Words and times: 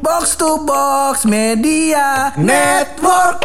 Box 0.00 0.32
to 0.40 0.64
Box 0.64 1.28
Media 1.28 2.32
Network. 2.40 3.44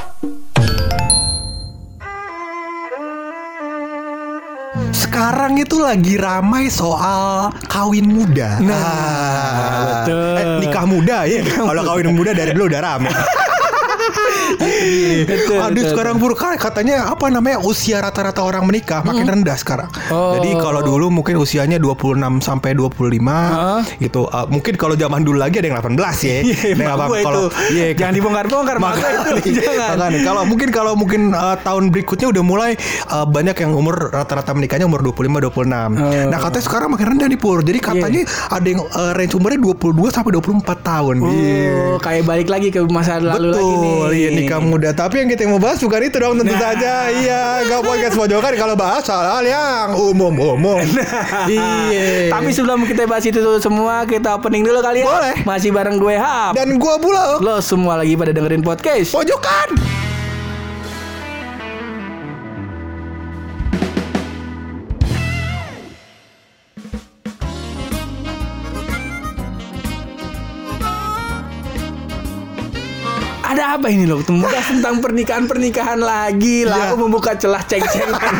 Sekarang 4.96 5.60
itu 5.60 5.83
lagi 5.83 6.15
ramai 6.15 6.71
soal 6.71 7.52
kawin 7.68 8.07
muda. 8.07 8.63
Nah, 8.63 10.04
betul. 10.07 10.36
Eh, 10.39 10.46
nikah 10.63 10.86
muda 10.88 11.18
ya. 11.28 11.44
Kalau 11.44 11.83
kawin 11.83 12.15
muda 12.15 12.31
dari 12.31 12.56
dulu 12.56 12.72
udah 12.72 12.81
ramai. 12.83 13.12
Betul, 15.26 15.58
Aduh 15.60 15.81
betul, 15.81 15.92
sekarang 15.96 16.15
buruk 16.21 16.38
kan 16.39 16.55
katanya 16.57 17.09
apa 17.09 17.27
namanya 17.29 17.61
usia 17.63 17.99
rata-rata 17.99 18.41
orang 18.43 18.63
menikah 18.67 19.01
makin 19.01 19.25
rendah 19.25 19.57
sekarang. 19.57 19.89
Oh. 20.11 20.38
Jadi 20.38 20.55
kalau 20.59 20.81
dulu 20.83 21.11
mungkin 21.11 21.39
usianya 21.39 21.77
26 21.81 22.41
sampai 22.43 22.77
25 22.77 24.02
gitu. 24.02 24.27
Uh, 24.29 24.45
mungkin 24.49 24.73
kalau 24.75 24.95
zaman 24.95 25.21
dulu 25.25 25.38
lagi 25.39 25.59
ada 25.59 25.67
yang 25.71 25.77
18 25.79 25.95
ya. 26.25 26.38
Iya, 26.45 26.73
gua 26.77 26.95
kalau 26.95 27.15
itu. 27.15 27.43
iya, 27.73 27.85
Jangan 27.95 28.13
dibongkar-bongkar, 28.15 28.77
mak 28.77 28.94
gua 28.95 29.09
Makanya, 29.09 29.39
itu. 29.41 29.49
Jangan. 29.59 29.95
makanya. 29.97 30.20
kalau 30.23 30.44
mungkin 30.45 30.69
kalau 30.72 30.94
mungkin 30.94 31.22
uh, 31.33 31.58
tahun 31.59 31.83
berikutnya 31.89 32.27
udah 32.31 32.44
mulai 32.45 32.72
uh, 33.11 33.25
banyak 33.25 33.55
yang 33.58 33.72
umur 33.73 34.13
rata-rata 34.13 34.52
menikahnya 34.53 34.85
umur 34.85 35.02
25 35.02 35.52
26. 35.52 36.31
Nah, 36.31 36.39
katanya 36.39 36.63
sekarang 36.63 36.89
makin 36.94 37.08
rendah 37.16 37.27
nih 37.30 37.39
Pur. 37.39 37.59
Jadi 37.61 37.80
katanya 37.81 38.22
ada 38.52 38.67
yang 38.67 38.81
uh, 38.83 39.11
range 39.17 39.33
umurnya 39.35 39.59
22 39.61 40.16
sampai 40.16 40.31
24 40.38 40.63
tahun. 40.85 41.16
Iya. 41.22 41.73
Oh, 41.95 41.97
kayak 41.99 42.23
balik 42.25 42.47
lagi 42.52 42.67
ke 42.72 42.80
masa 42.89 43.19
lalu 43.19 43.52
lagi 43.53 43.73
nih. 43.75 43.95
Betul, 43.95 44.09
iya 44.45 44.48
nikah 44.48 44.62
muda. 44.62 44.90
Tapi 44.91 45.16
yang 45.20 45.27
kita 45.27 45.44
mau 45.45 45.58
bahas 45.58 45.77
bukan 45.77 46.02
itu 46.02 46.16
dong 46.16 46.38
tentu 46.38 46.53
Nah. 46.53 46.62
saja. 46.62 46.94
Iya, 47.09 47.41
gak 47.66 47.81
podcast 47.81 48.16
pojokan 48.16 48.53
kalau 48.53 48.76
bahas 48.76 49.03
hal-hal 49.03 49.44
yang 49.44 49.86
umum-umum. 49.91 50.80
iya. 51.49 52.30
Tapi 52.30 52.50
sebelum 52.52 52.86
kita 52.86 53.05
bahas 53.05 53.26
itu 53.26 53.41
semua, 53.58 54.05
kita 54.05 54.38
opening 54.38 54.62
dulu 54.62 54.80
kali 54.80 55.02
ya. 55.02 55.08
Boleh. 55.08 55.36
Masih 55.44 55.73
bareng 55.73 55.98
gue 55.98 56.16
Hap. 56.16 56.53
dan 56.53 56.77
gua 56.77 56.95
Bulog. 56.95 57.41
Lo 57.41 57.58
semua 57.59 57.98
lagi 57.98 58.13
pada 58.13 58.30
dengerin 58.30 58.62
podcast. 58.62 59.12
Pojokan. 59.12 60.05
Apa 73.76 73.88
ini 73.88 74.04
loh? 74.04 74.20
Membahas 74.22 74.68
tentang 74.70 75.00
pernikahan-pernikahan 75.00 76.00
lagi. 76.00 76.64
Lalu 76.64 76.95
membuka 76.98 77.36
celah 77.36 77.62
ceng-cengan 77.62 78.12
lagi. 78.16 78.36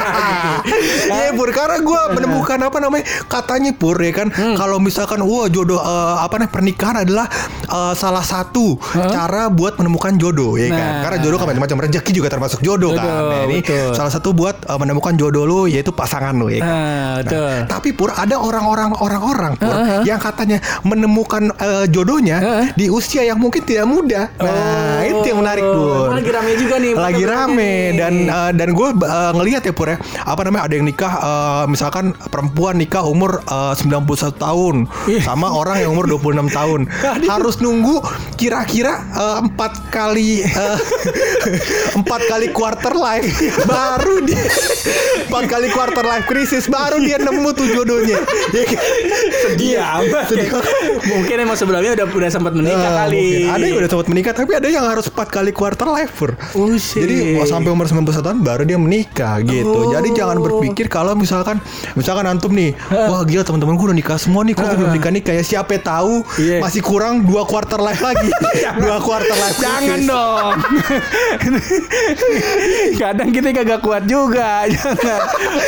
Iya 1.06 1.32
Pur 1.34 1.50
Karena 1.52 1.78
gue 1.78 2.02
menemukan 2.12 2.58
apa 2.60 2.78
namanya 2.80 3.06
Katanya 3.26 3.72
Pur 3.72 3.98
ya 3.98 4.12
kan 4.12 4.28
Kalau 4.32 4.78
misalkan 4.78 5.22
Wah 5.22 5.46
jodoh 5.48 5.78
eh, 5.78 6.16
Apa 6.18 6.38
namanya 6.38 6.52
Pernikahan 6.52 6.96
adalah 7.02 7.28
eh, 7.64 7.94
Salah 7.94 8.24
satu 8.24 8.76
Cara 8.92 9.48
buat 9.48 9.76
menemukan 9.76 10.16
jodoh 10.16 10.56
ya 10.56 10.70
kan 10.70 10.74
Nah. 10.76 11.02
Karena 11.02 11.18
jodoh 11.20 11.38
kan 11.38 11.48
macam-macam 11.48 11.78
Rezeki 11.86 12.12
juga 12.14 12.30
termasuk 12.30 12.60
jodoh 12.62 12.92
kan 12.92 13.04
Betul, 13.04 13.26
Nah, 13.26 13.44
Ini 13.46 13.58
betul. 13.62 13.90
salah 13.94 14.12
satu 14.12 14.30
buat 14.32 14.56
eh, 14.62 14.78
Menemukan 14.78 15.14
jodoh 15.16 15.44
lu 15.44 15.60
Yaitu 15.66 15.92
pasangan 15.92 16.34
lu 16.34 16.48
ya 16.48 16.60
kan 16.60 16.72
Ah, 16.72 17.14
betul. 17.22 17.54
Tapi 17.68 17.90
Pur 17.92 18.10
ada 18.12 18.36
orang-orang 18.38 18.92
orang-orang 18.96 19.54
Pur 19.56 19.76
yang 20.04 20.20
katanya 20.20 20.58
menemukan 20.82 21.50
eh, 21.56 21.86
jodohnya 21.88 22.38
Heeh. 22.38 22.66
di 22.74 22.86
usia 22.88 23.22
yang 23.22 23.38
mungkin 23.38 23.62
tidak 23.62 23.86
muda. 23.86 24.30
Nah, 24.38 25.02
itu 25.04 25.25
yang 25.26 25.40
menarik 25.40 25.64
Pur. 25.64 26.10
Lagi 26.12 26.30
rame 26.30 26.52
juga 26.56 26.76
nih. 26.78 26.92
Lagi 26.94 27.24
rame 27.24 27.56
nih. 27.56 27.82
dan 27.96 28.14
eh, 28.26 28.52
dan 28.54 28.70
gue 28.72 28.90
ngelihat 29.34 29.62
ya 29.62 29.72
Pur 29.72 29.88
ya 29.88 29.98
apa 30.18 30.42
namanya 30.42 30.66
ada 30.66 30.74
yang 30.74 30.86
nikah 30.86 31.14
eh, 31.16 31.64
misalkan 31.66 32.06
perempuan 32.26 32.76
nikah 32.76 33.04
umur 33.04 33.42
eh, 33.42 33.74
91 33.76 34.06
tahun 34.36 34.76
Iya. 35.06 35.22
sama 35.24 35.50
orang 35.50 35.80
yang 35.80 35.92
umur 35.92 36.06
26 36.08 36.50
tahun 36.52 36.82
harus 37.32 37.58
nunggu 37.58 38.02
kira-kira 38.36 39.02
empat 39.40 39.90
kali 39.90 40.42
empat 41.98 42.22
kali 42.26 42.48
quarter 42.50 42.94
life 42.94 43.28
baru 43.64 44.22
dia 44.22 44.42
empat 45.26 45.44
kali 45.48 45.68
quarter 45.70 46.04
life 46.04 46.26
krisis 46.26 46.66
baru 46.68 47.00
dia 47.00 47.18
nemu 47.18 47.50
tuh 47.52 47.68
jodohnya 47.70 48.18
Ya 48.48 48.64
kan? 48.64 48.80
Sedih 49.42 49.76
amat. 49.78 50.26
Mungkin 51.06 51.36
emang 51.40 51.56
sebelumnya 51.56 51.92
udah 51.94 52.08
udah 52.08 52.30
sempat 52.30 52.54
menikah 52.54 52.78
Eh, 52.86 52.96
kali. 52.98 53.18
mungkin. 53.18 53.52
Ada 53.52 53.64
yang 53.66 53.78
udah 53.78 53.90
sempat 53.90 54.08
menikah 54.08 54.34
tapi 54.34 54.52
ada 54.54 54.68
yang 54.68 54.86
harus 54.86 55.08
empat 55.16 55.32
kali 55.32 55.50
quarter 55.50 55.88
life 55.88 56.12
Pur. 56.12 56.36
Oh, 56.54 56.76
shit. 56.76 57.02
Jadi 57.02 57.16
sampai 57.42 57.72
umur 57.72 57.88
91 57.88 58.20
tahun 58.20 58.38
baru 58.42 58.64
dia 58.64 58.76
menikah 58.76 59.40
gitu. 59.42 59.72
Oh. 59.88 59.92
Jadi 59.92 60.12
jangan 60.12 60.38
berpikir 60.38 60.86
kalau 60.86 61.16
misalkan 61.16 61.64
misalkan 61.94 62.28
antum 62.28 62.52
nih, 62.52 62.76
wah 62.92 63.24
gila 63.24 63.42
teman-teman 63.42 63.74
gue 63.74 63.86
udah 63.86 63.98
nikah 63.98 64.18
semua 64.18 64.44
nih, 64.44 64.52
kok 64.52 64.68
gue 64.68 64.78
belum 64.78 64.92
nikah 64.92 65.10
nikah 65.10 65.32
ya 65.32 65.44
siapa 65.44 65.78
tahu 65.78 66.28
Iya. 66.36 66.60
masih 66.60 66.82
kurang 66.82 67.24
dua 67.24 67.44
quarter 67.44 67.80
life 67.80 68.00
lagi. 68.00 68.28
dua 68.84 69.00
quarter 69.00 69.32
life. 69.34 69.56
Jangan 69.56 70.00
dong. 70.04 70.54
Kadang 72.98 73.30
kita 73.32 73.50
kagak 73.54 73.80
kuat 73.80 74.04
juga. 74.06 74.66
Jangan. 74.74 75.22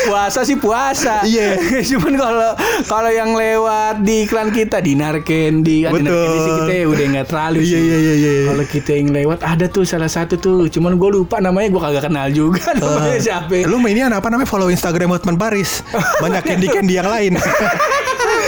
Puasa 0.06 0.42
sih 0.44 0.58
puasa. 0.58 1.24
Iya. 1.24 1.56
Cuman 1.86 2.14
kalau 2.16 2.52
kalau 2.84 3.12
yang 3.12 3.32
lewat 3.32 4.02
di 4.02 4.26
iklan 4.26 4.50
kita 4.50 4.80
Dinar 4.80 5.22
Candy, 5.22 5.86
kan 5.86 5.92
Dinar 5.94 6.12
Betul. 6.12 6.20
Candy 6.20 6.40
sih 6.40 6.54
kita 6.58 6.76
udah 6.88 7.06
nggak 7.08 7.28
terlalu 7.28 7.58
Iya, 7.58 7.68
sih. 7.68 7.80
iya, 7.80 7.98
iya, 7.98 8.14
iya. 8.16 8.32
Kalau 8.48 8.66
kita 8.66 8.92
yang 8.94 9.10
lewat 9.14 9.37
ada 9.40 9.66
tuh 9.66 9.84
salah 9.84 10.08
satu 10.08 10.36
tuh. 10.36 10.66
Cuman 10.68 10.96
gue 10.96 11.10
lupa 11.14 11.38
namanya 11.38 11.68
gue 11.68 11.82
kagak 11.82 12.04
kenal 12.06 12.28
juga 12.30 12.72
namanya 12.78 13.18
siapa. 13.18 13.64
Lu 13.64 13.80
ini 13.82 14.02
apa 14.02 14.28
namanya 14.28 14.46
follow 14.46 14.68
Instagram 14.68 15.10
Hotman 15.10 15.36
Paris. 15.36 15.82
Banyak 16.24 16.44
candy-candy 16.44 16.94
yang 16.96 17.08
lain. 17.08 17.34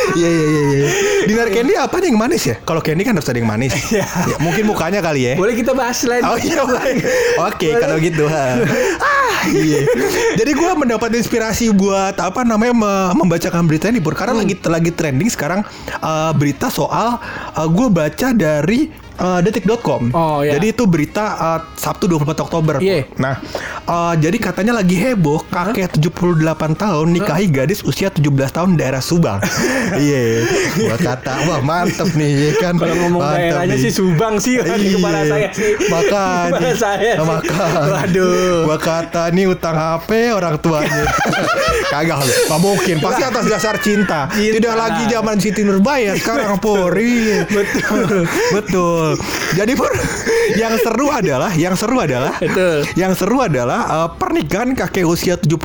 Iya 0.09 0.25
iya 0.25 0.43
iya 0.43 0.61
iya. 0.65 0.87
Dinar 1.23 1.47
candy 1.53 1.73
apa 1.77 2.01
nih 2.01 2.09
yang 2.09 2.17
manis 2.17 2.41
ya? 2.43 2.55
Kalau 2.59 2.81
candy 2.81 3.05
kan 3.05 3.13
harus 3.13 3.29
ada 3.29 3.37
yang 3.37 3.45
manis. 3.45 3.71
Iya. 3.93 4.03
Ya, 4.03 4.35
mungkin 4.41 4.65
mukanya 4.65 4.99
kali 4.99 5.21
ya. 5.21 5.33
Boleh 5.37 5.53
kita 5.53 5.71
bahas 5.71 6.01
lain. 6.01 6.25
Oh 6.25 6.33
iya 6.35 6.65
baik. 6.65 6.97
Oke 7.45 7.69
kalau 7.77 7.95
gitu. 8.01 8.25
ha. 8.25 8.57
Ah 8.97 9.45
iya. 9.47 9.85
Jadi 10.33 10.51
gue 10.51 10.71
mendapat 10.73 11.13
inspirasi 11.13 11.69
buat 11.71 12.17
apa 12.17 12.41
namanya 12.41 12.73
me- 12.73 13.11
membacakan 13.15 13.69
berita 13.69 13.87
ini 13.87 14.01
Pur. 14.01 14.17
karena 14.17 14.33
Hmm. 14.33 14.41
lagi 14.41 14.55
lagi 14.59 14.91
trending 14.91 15.29
sekarang 15.29 15.61
uh, 16.01 16.31
berita 16.33 16.67
soal 16.67 17.21
gue 17.55 17.87
baca 17.87 18.27
dari 18.33 18.89
uh, 19.19 19.39
detik.com. 19.43 20.09
Oh, 20.15 20.41
iya. 20.41 20.57
Jadi 20.57 20.73
itu 20.73 20.83
berita 20.87 21.25
uh, 21.37 21.59
Sabtu 21.75 22.07
24 22.07 22.45
Oktober. 22.45 22.75
Iya. 22.79 23.05
Nah, 23.19 23.37
uh, 23.85 24.13
jadi 24.15 24.35
katanya 24.39 24.79
lagi 24.79 24.95
heboh 24.95 25.43
kakek 25.47 25.99
78 25.99 26.39
tahun 26.75 27.07
nikahi 27.13 27.45
gadis 27.51 27.83
usia 27.83 28.09
17 28.09 28.25
tahun 28.49 28.79
daerah 28.79 29.03
Subang. 29.03 29.39
Iya. 29.89 30.45
Gua 30.77 30.95
kata 31.01 31.49
wah 31.49 31.59
mantep 31.65 32.13
nih 32.13 32.29
ya 32.29 32.51
kan. 32.61 32.77
Kalau 32.77 32.93
ngomong 32.93 33.19
Mantep 33.25 33.41
daerahnya 33.41 33.75
nih. 33.75 33.83
sih 33.89 33.91
Subang 33.91 34.37
sih 34.37 34.61
di 34.61 34.69
Iya. 34.69 34.95
kepala 34.95 35.21
saya 35.25 35.47
sih. 35.49 35.71
Makanya. 35.89 36.45
Kepala 36.53 36.71
saya 36.77 37.11
sih. 37.17 37.25
Makanya. 37.25 37.81
Waduh. 37.89 38.57
Gua 38.69 38.77
kata 38.77 39.23
nih 39.33 39.45
utang 39.49 39.75
HP 39.75 40.09
orang 40.31 40.55
tuanya. 40.61 41.03
Kagak 41.91 42.21
Gak 42.21 42.59
mungkin. 42.61 42.95
Pasti 43.01 43.21
atas 43.25 43.45
dasar 43.49 43.75
cinta. 43.81 44.29
Cinta. 44.29 44.55
Tidak 44.61 44.75
lagi 44.77 45.03
zaman 45.09 45.35
Siti 45.41 45.65
Nurbaya 45.65 46.13
sekarang 46.15 46.61
Puri. 46.61 47.41
Betul. 47.49 48.29
Betul. 48.53 49.08
Jadi 49.51 49.73
Pur, 49.73 49.89
yang 50.61 50.73
seru 50.75 51.07
adalah 51.07 51.51
yang 51.51 51.73
seru 51.73 51.97
adalah 51.97 52.33
Betul. 52.35 52.85
yang 52.93 53.13
seru 53.13 53.37
adalah 53.39 53.79
uh, 53.87 54.09
pernikahan 54.11 54.73
kakek 54.73 55.03
usia 55.03 55.35
78 55.35 55.55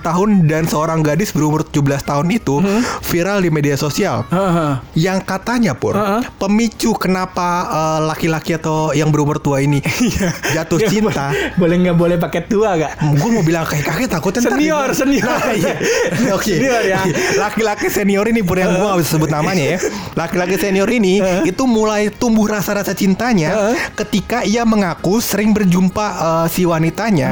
tahun 0.00 0.28
dan 0.44 0.64
seorang 0.64 1.00
gadis 1.00 1.30
berumur 1.30 1.62
17 1.62 1.78
tahun 2.04 2.26
itu 2.30 2.56
Hmm. 2.58 2.82
viral 3.00 3.38
di 3.38 3.48
media 3.48 3.74
sosial 3.74 4.26
Heeh. 4.26 4.72
yang 4.96 5.20
katanya 5.20 5.72
pur 5.72 5.94
Heeh. 5.94 6.26
pemicu 6.36 6.90
kenapa 6.92 7.46
uh, 7.64 8.00
laki-laki 8.04 8.54
atau 8.54 8.90
yang 8.90 9.08
berumur 9.08 9.38
tua 9.38 9.58
ini 9.58 9.78
jatuh 10.54 10.78
Ya, 10.78 10.88
cinta 10.88 11.26
boleh 11.54 11.76
nggak 11.78 11.96
boleh 11.96 12.16
pakai 12.16 12.42
tua 12.44 12.74
gak? 12.74 12.98
gue 12.98 13.28
mau 13.28 13.42
bilang 13.42 13.62
kayak 13.62 13.84
kakek 13.84 14.08
takutnya 14.08 14.40
Senior, 14.40 14.88
senior. 14.92 15.26
Nah, 15.28 15.52
iya. 15.52 15.74
oke 16.36 16.46
Senior 16.46 16.82
ya. 16.84 17.00
laki-laki 17.36 17.86
senior 17.88 18.24
ini 18.24 18.40
pur 18.40 18.56
yang 18.56 18.70
gue 18.70 18.82
gak 18.84 18.98
bisa 18.98 19.10
sebut 19.12 19.28
namanya 19.28 19.64
ya 19.68 19.78
laki-laki 20.14 20.54
senior 20.56 20.88
ini 20.88 21.18
itu 21.44 21.62
mulai 21.64 22.08
tumbuh 22.08 22.46
rasa-rasa 22.46 22.87
cintanya 22.92 23.74
ketika 23.92 24.44
ia 24.44 24.62
mengaku 24.62 25.18
sering 25.18 25.50
berjumpa 25.50 26.06
uh, 26.14 26.46
si 26.46 26.62
wanitanya 26.62 27.30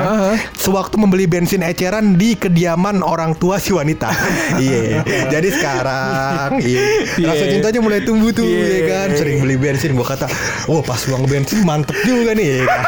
sewaktu 0.53 0.97
membeli 0.97 1.25
bensin 1.25 1.63
eceran 1.63 2.15
di 2.15 2.35
kediaman 2.35 3.01
orang 3.01 3.33
tua 3.35 3.57
si 3.57 3.71
wanita. 3.71 4.09
Iya 4.57 5.05
jadi 5.29 5.49
sekarang 5.53 6.51
iya. 6.61 6.83
Rasa 7.23 7.45
Iya. 7.45 7.53
cintanya 7.53 7.81
mulai 7.81 8.01
tumbuh 8.03 8.33
tuh 8.33 8.47
Iya. 8.47 8.67
ya 8.67 8.81
kan? 8.89 9.09
sering 9.17 9.37
beli 9.43 9.57
bensin 9.57 9.93
gue 9.93 10.07
kata 10.07 10.27
oh 10.67 10.81
pas 10.81 10.99
uang 11.07 11.29
bensin 11.29 11.61
mantep 11.63 11.95
juga 12.03 12.33
nih. 12.33 12.63
Ya 12.63 12.65
kan? 12.65 12.81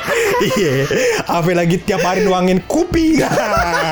iya. 0.54 0.72
Apa 1.26 1.50
lagi 1.52 1.76
tiap 1.78 2.00
hari 2.00 2.22
nuangin 2.22 2.62
kopi 2.64 3.18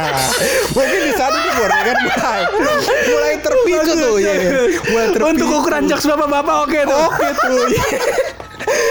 mungkin 0.77 1.01
di 1.03 1.13
saat 1.15 1.33
itu 1.33 1.51
ya 1.59 1.69
kan? 1.83 1.97
Mulai 2.05 2.43
mulai 3.05 3.35
terpicu 3.41 3.93
tuh 3.93 4.15
ya 4.19 4.33
mulai 4.89 5.07
terpicu 5.11 5.31
Untuk 5.35 5.49
ukuran 5.51 5.85
jokes 5.85 6.07
bapak-bapak 6.07 6.57
oke 6.65 6.81
tuh. 6.85 7.07
oke 7.09 7.29
tuh 7.35 7.65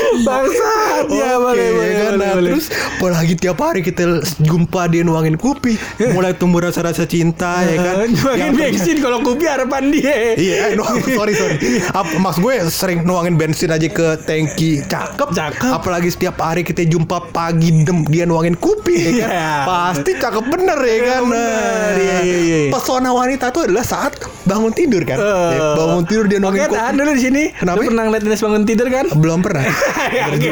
iya. 0.05 0.23
Bangsat. 0.23 1.03
Ya, 1.05 1.31
Oke, 1.31 1.41
boleh, 1.41 1.67
boleh, 1.69 1.91
kan? 1.91 2.03
boleh, 2.09 2.17
Nah, 2.19 2.33
boleh. 2.33 2.51
Terus 2.53 2.67
apalagi 2.69 3.33
tiap 3.35 3.57
hari 3.57 3.81
kita 3.81 4.03
jumpa 4.39 4.81
dia 4.87 5.01
nuangin 5.01 5.35
kopi, 5.35 5.75
mulai 6.09 6.33
tumbuh 6.33 6.61
rasa-rasa 6.61 7.03
cinta 7.03 7.61
ya 7.61 7.77
kan. 7.77 8.07
Nuangin 8.07 8.41
Yang- 8.49 8.57
bensin 8.57 8.97
kalau 8.99 9.19
kopi 9.21 9.45
harapan 9.45 9.83
dia. 9.89 10.15
Iya, 10.35 10.55
eh, 10.65 10.71
no, 10.73 10.83
sorry 10.87 11.33
sorry. 11.33 11.57
Apa, 11.89 12.13
maksud 12.15 12.41
gue 12.41 12.53
sering 12.67 12.99
nuangin 13.01 13.33
bensin 13.33 13.69
aja 13.69 13.85
ke 13.85 14.19
tangki, 14.21 14.83
cakep. 14.83 15.29
Cakep. 15.29 15.71
Apalagi 15.71 16.09
setiap 16.09 16.39
hari 16.39 16.61
kita 16.61 16.83
jumpa 16.83 17.29
pagi 17.29 17.83
dem 17.83 18.03
dia 18.05 18.23
nuangin 18.23 18.53
kopi, 18.53 18.93
ya 18.93 19.11
kan? 19.13 19.29
Iya. 19.29 19.49
Pasti 19.63 20.11
cakep 20.15 20.43
bener 20.45 20.79
ya 20.79 20.97
kan. 21.03 21.21
bener, 21.23 21.41
Nah, 21.43 21.91
iya, 21.95 22.17
iya, 22.21 22.37
iya. 22.39 22.59
Pesona 22.69 23.11
wanita 23.11 23.49
itu 23.49 23.59
adalah 23.61 23.83
saat 23.83 24.13
bangun 24.43 24.71
tidur 24.71 25.03
kan. 25.03 25.17
Eh. 25.17 25.51
Ya, 25.51 25.61
bangun 25.75 26.03
tidur 26.03 26.25
dia 26.25 26.35
Oke, 26.35 26.43
nuangin 26.43 26.61
kopi. 26.63 26.75
tahan 26.75 26.93
dulu 26.93 27.11
di 27.11 27.21
sini. 27.21 27.43
Kenapa? 27.53 27.75
Lu 27.75 27.81
pernah 27.85 28.03
ngeliat 28.05 28.23
Ines 28.23 28.41
bangun 28.41 28.63
tidur 28.63 28.87
kan? 28.87 29.05
Belum 29.13 29.39
pernah. 29.39 29.63
Yakin. 30.11 30.51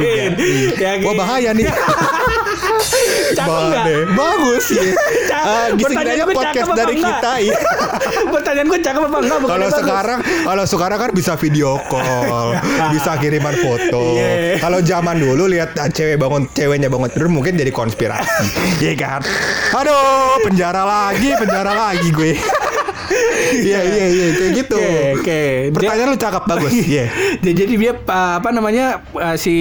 Yakin. 0.76 1.06
Wah 1.06 1.14
bahaya 1.16 1.50
nih. 1.52 1.66
Cakep 3.32 3.62
nggak? 3.72 3.86
Bagus 4.14 4.66
ya. 4.70 4.84
Cakep. 5.32 5.48
Ah, 5.48 5.68
Pertanyaan 5.72 5.80
Setidaknya 5.82 6.24
gue 6.24 6.36
podcast 6.36 6.56
cakep 6.62 6.78
dari 6.78 6.94
enggak? 6.94 7.12
kita 7.14 7.32
ya. 7.40 7.56
Pertanyaan 8.28 8.68
gue 8.68 8.80
cakep 8.82 9.02
apa 9.02 9.18
enggak? 9.18 9.40
Kalau 9.52 9.68
sekarang, 9.72 10.20
kalau 10.22 10.66
sekarang 10.66 11.00
kan 11.00 11.12
bisa 11.12 11.34
video 11.36 11.70
call, 11.88 12.48
bisa 12.92 13.12
kiriman 13.18 13.56
foto. 13.56 14.02
Iya. 14.16 14.60
Kalau 14.60 14.80
zaman 14.82 15.16
dulu 15.18 15.44
lihat 15.48 15.74
cewek 15.92 16.18
bangun, 16.18 16.48
ceweknya 16.52 16.88
bangun 16.88 17.10
tidur 17.12 17.30
mungkin 17.30 17.56
jadi 17.56 17.72
konspirasi, 17.72 18.46
Iya 18.80 18.94
kan? 18.98 19.22
Aduh, 19.74 20.42
penjara 20.44 20.84
lagi, 20.84 21.32
penjara 21.36 21.72
lagi 21.72 22.10
gue. 22.12 22.32
Iya 23.52 23.80
iya 23.84 24.06
iya 24.08 24.26
kayak 24.34 24.52
gitu. 24.56 24.76
Oke, 24.76 25.00
oke. 25.16 25.42
Dia- 25.68 25.72
Pertanyaan 25.74 26.10
lu 26.10 26.18
cakep 26.18 26.44
bagus. 26.46 26.72
Iya. 26.82 27.06
Jadi 27.40 27.54
jadi 27.56 27.74
dia 27.78 27.94
apa 28.04 28.50
namanya 28.50 29.06
si 29.36 29.56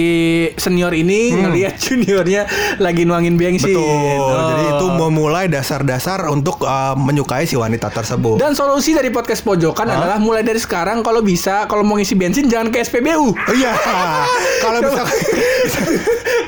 senior 0.55 0.91
ini 0.91 1.31
ngelihat 1.33 1.75
juniornya 1.83 2.47
lagi 2.77 3.03
nuangin 3.03 3.35
bensin. 3.35 3.71
Hmm. 3.71 3.77
Betul. 3.77 4.19
Oh. 4.21 4.47
Jadi 4.49 4.63
itu 4.69 4.85
memulai 4.91 5.45
dasar-dasar 5.47 6.27
untuk 6.27 6.61
uh, 6.61 6.93
menyukai 6.93 7.43
si 7.43 7.55
wanita 7.55 7.87
tersebut. 7.87 8.37
dan 8.37 8.53
solusi 8.53 8.91
dari 8.91 9.09
podcast 9.09 9.41
pojokan 9.41 9.85
Hah? 9.85 9.97
adalah 9.97 10.17
mulai 10.17 10.41
dari 10.41 10.57
sekarang 10.57 11.01
kalau 11.01 11.21
bisa 11.21 11.65
kalau 11.65 11.81
mau 11.81 11.95
ngisi 11.95 12.13
bensin 12.13 12.45
jangan 12.45 12.69
ke 12.69 12.79
SPBU. 12.79 13.27
Oh, 13.27 13.53
Iya. 13.53 13.73
Kalau 14.63 14.77
bisa 14.79 15.01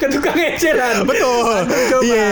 ke 0.03 0.11
tukang 0.11 0.35
eceran. 0.35 0.95
Betul. 1.03 1.63
Iya. 2.03 2.31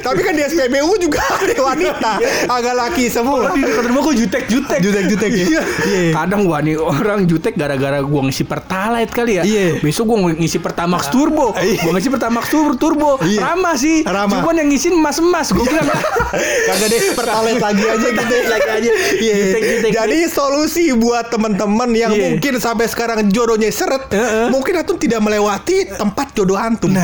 Tapi 0.00 0.20
kan 0.20 0.32
di 0.32 0.42
SPBU 0.42 0.92
juga 0.98 1.20
ada 1.36 1.52
wanita, 1.54 2.12
agak 2.48 2.74
laki 2.74 3.04
semua. 3.06 3.44
Oh, 3.44 3.52
di 3.52 3.60
dekat 3.60 3.84
rumah 3.84 4.00
gua 4.00 4.14
jutek-jutek. 4.14 4.78
Jutek-jutek 4.80 5.30
ya? 5.30 5.44
Iya. 5.46 5.62
Iya. 5.84 6.10
Kadang 6.14 6.40
gua 6.42 6.58
nih 6.58 6.76
orang 6.76 7.24
jutek 7.24 7.52
gara-gara 7.52 8.00
gua 8.00 8.20
ngisi 8.24 8.42
pertalite 8.42 9.12
kali 9.12 9.32
ya. 9.36 9.42
Iya. 9.44 9.66
Besok 9.78 10.04
gua 10.08 10.32
ngisi 10.32 10.56
pertamax 10.56 11.12
turbo. 11.12 11.52
Iya. 11.54 11.82
Gua 11.82 11.92
ngisi 11.92 12.08
pertamax 12.08 12.44
tur- 12.48 12.76
turbo. 12.76 13.20
Iya. 13.20 13.40
Ramah 13.44 13.74
sih. 13.76 14.00
Ramah. 14.02 14.40
Cuman 14.40 14.54
yang 14.56 14.68
ngisiin 14.70 14.94
emas-emas. 14.94 15.52
Gua 15.52 15.64
bilang 15.64 15.88
Kagak 16.68 16.88
deh 16.88 17.00
pertalite 17.12 17.60
lagi 17.60 17.84
aja 17.84 18.08
gitu 18.08 18.34
Lagi 18.46 18.68
aja. 18.70 18.90
Iya. 19.18 19.36
Jadi 19.90 20.18
solusi 20.26 20.94
buat 20.94 21.28
teman-teman 21.28 21.90
yang 21.92 22.12
Iya. 22.12 22.30
mungkin 22.30 22.54
sampai 22.56 22.86
sekarang 22.86 23.26
jodohnya 23.28 23.66
seret, 23.68 24.06
mungkin 24.48 24.76
antum 24.76 24.94
tidak 24.94 25.18
melewati 25.18 25.88
tempat 25.90 26.30
jodoh 26.32 26.54
antum. 26.54 26.92
Nah. 26.92 27.01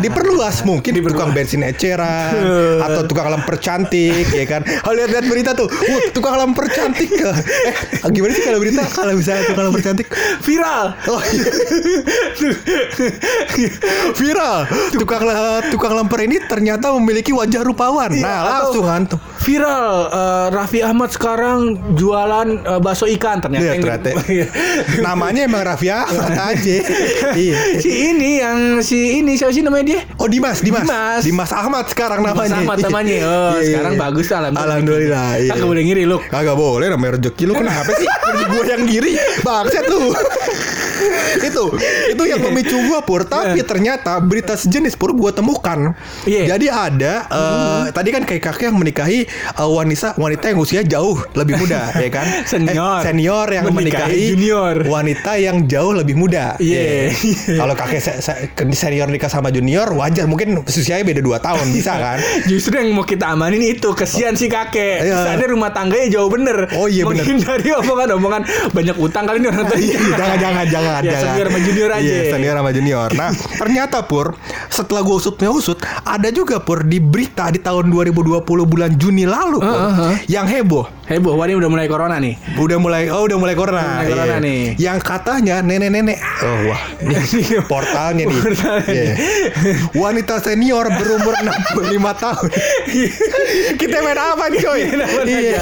Diperluas 0.00 0.62
mungkin 0.68 1.00
tukang 1.00 1.32
bensin 1.32 1.64
eceran 1.64 2.36
atau 2.86 3.02
tukang 3.08 3.32
lemper 3.32 3.56
cantik 3.60 4.28
ya 4.30 4.44
kan. 4.44 4.62
Oh, 4.84 4.92
lihat-lihat 4.92 5.26
berita 5.26 5.50
tuh. 5.56 5.68
Wah, 5.68 6.00
tukang 6.12 6.36
lemper 6.36 6.66
cantik. 6.70 7.10
eh, 7.10 8.10
gimana 8.12 8.32
sih 8.34 8.44
kalau 8.44 8.58
berita 8.60 8.82
kalau 8.92 9.12
misalnya 9.16 9.44
tukang 9.48 9.64
lemper 9.70 9.82
cantik? 9.82 10.06
viral. 10.44 10.94
Oh 11.10 11.20
iya. 11.22 11.46
Viral. 14.18 14.58
Tukang 14.94 15.22
tukang 15.72 15.92
lemper 15.96 16.20
ini 16.24 16.36
ternyata 16.44 16.92
memiliki 16.96 17.32
wajah 17.32 17.62
rupawan. 17.64 18.12
Iya, 18.12 18.22
nah, 18.22 18.40
langsung 18.44 18.86
antum. 18.86 19.20
Viral 19.46 19.88
eh, 20.08 20.46
Raffi 20.50 20.80
Ahmad 20.80 21.08
sekarang 21.08 21.58
jualan 21.94 22.48
eh, 22.58 22.80
bakso 22.80 23.06
ikan 23.08 23.38
ternyata. 23.38 23.62
Iya, 23.62 23.70
yang- 23.72 23.82
ternyata. 23.84 24.08
Namanya 25.06 25.40
emang 25.44 25.62
Raffi 25.62 25.86
Ahmad 25.88 26.34
aja. 26.50 26.76
iya. 27.32 27.56
si 27.78 27.90
ini 28.10 28.30
yang 28.36 28.58
si 28.80 28.98
ini 29.16 29.34
siapa 29.34 29.50
sih 29.50 29.62
namanya 29.62 29.86
dia? 29.86 30.00
Oh 30.16 30.26
Dimas, 30.26 30.58
Dimas, 30.58 30.82
Dimas. 30.82 31.22
Dimas 31.22 31.50
Ahmad 31.52 31.86
sekarang 31.86 32.20
Mas 32.20 32.34
namanya. 32.34 32.58
Ahmad 32.58 32.78
namanya. 32.80 33.14
Oh, 33.16 33.30
Iya, 33.54 33.54
iya, 33.54 33.66
sekarang 33.70 33.92
iya. 33.92 34.00
bagus 34.02 34.26
alhamdulillah. 34.28 34.66
Alhamdulillah. 34.66 35.28
Iya. 35.38 35.50
Kagak 35.52 35.66
boleh 35.66 35.82
ngiri 35.84 36.02
lu. 36.04 36.18
Kagak 36.26 36.56
boleh 36.56 36.86
namanya 36.88 37.12
rezeki 37.16 37.44
lu 37.44 37.54
kenapa 37.54 37.90
sih? 37.92 38.08
gue 38.46 38.64
yang 38.64 38.84
diri 38.84 39.12
Bangsat 39.40 39.84
tuh. 39.86 40.10
itu 41.48 41.64
itu 42.08 42.22
yang 42.24 42.40
memicu 42.40 42.76
gua 42.84 43.00
pur 43.00 43.22
tapi 43.22 43.60
ternyata 43.62 44.18
berita 44.18 44.54
sejenis 44.54 44.94
pur 44.94 45.12
gua 45.12 45.30
temukan 45.30 45.92
Iya. 46.24 46.52
jadi 46.52 46.66
ada 46.68 47.14
eh, 47.26 47.84
tadi 47.90 48.08
kan 48.10 48.22
kayak 48.22 48.42
kakek 48.42 48.64
yang 48.66 48.76
menikahi 48.76 49.24
eh, 49.26 49.68
wanita 49.68 50.14
wanita 50.16 50.44
yang 50.48 50.58
usia 50.58 50.80
jauh 50.82 51.16
lebih 51.32 51.56
muda 51.56 51.90
ya 52.02 52.10
kan 52.10 52.26
Senior. 52.44 52.98
Eh, 52.98 53.04
senior 53.04 53.46
yang 53.48 53.64
Menikahi 53.66 53.76
menikahi 53.76 54.24
junior. 54.32 54.74
wanita 54.84 55.32
yang 55.36 55.56
jauh 55.64 55.92
lebih 55.92 56.14
muda 56.14 56.56
Iya. 56.56 57.12
Iya. 57.12 57.56
kalau 57.56 57.74
kakek 57.74 58.00
se- 58.00 58.20
se- 58.20 58.40
senior 58.72 59.06
nikah 59.06 59.28
sama 59.28 59.48
junior 59.48 59.86
wajar 59.92 60.26
mungkin 60.26 60.60
usianya 60.60 61.02
beda 61.02 61.20
2 61.20 61.38
tahun 61.38 61.66
bisa 61.70 61.92
kan 61.94 62.18
Justru 62.46 62.74
yang 62.74 62.92
mau 62.92 63.02
kita 63.02 63.28
amanin 63.28 63.60
itu 63.60 63.90
kesian 63.90 64.34
si 64.34 64.46
kakek. 64.46 65.02
Iya. 65.02 65.14
Kesannya 65.16 65.46
rumah 65.48 65.70
tangganya 65.70 66.08
jauh 66.10 66.28
bener. 66.28 66.68
Oh, 66.72 66.86
iya, 66.86 67.02
bener. 67.02 67.22
Menghindari 67.22 67.70
omongan-omongan 67.74 68.42
banyak 68.70 68.96
utang 68.96 69.24
kali 69.24 69.38
ini 69.38 69.48
orang 69.48 69.66
tadi. 69.66 69.86
jangan 69.92 70.38
jangan 70.38 70.64
jangan 70.66 70.95
Ya, 71.04 71.12
jangan 71.18 71.24
senior 71.26 71.46
sama 71.48 71.60
junior 71.60 71.90
aja. 71.92 72.06
Iya, 72.06 72.22
senior 72.32 72.54
sama 72.56 72.70
junior 72.72 73.08
nah 73.12 73.30
ternyata 73.60 73.98
pur 74.06 74.26
setelah 74.70 75.00
gue 75.02 75.16
usut 75.16 75.34
usut 75.36 75.78
ada 76.04 76.28
juga 76.30 76.56
pur 76.62 76.80
di 76.80 76.96
berita 76.96 77.52
di 77.52 77.60
tahun 77.60 77.92
2020 77.92 78.40
bulan 78.44 78.90
Juni 78.96 79.28
lalu 79.28 79.60
Pur, 79.60 79.68
Heeh, 79.68 79.92
heeh. 79.92 80.14
yang 80.30 80.46
heboh 80.46 80.88
Heboh, 81.06 81.32
wah 81.32 81.46
ini 81.46 81.54
udah 81.54 81.68
mulai 81.68 81.86
corona 81.86 82.18
nih. 82.18 82.34
udah 82.56 82.78
mulai 82.78 83.06
oh 83.08 83.22
udah 83.22 83.36
mulai 83.36 83.54
corona, 83.54 83.78
Mulai 83.96 84.06
corona 84.08 84.26
Iya. 84.26 84.42
nih. 84.42 84.62
yang 84.76 84.98
katanya 84.98 85.56
nenek-nenek 85.60 86.18
oh 86.40 86.58
wah 86.66 86.82
ini 86.98 87.14
portalnya 87.70 88.24
nih 88.24 88.34
Portalnya 88.34 88.90
nih. 88.92 89.14
wanita 89.94 90.40
senior 90.40 90.90
berumur 90.90 91.34
65 91.72 91.94
tahun 92.18 92.48
kita 93.80 93.96
main 94.00 94.18
apa 94.18 94.44
nih 94.48 94.60
coy 94.60 94.80
apa 94.82 95.20
Iya. 95.24 95.60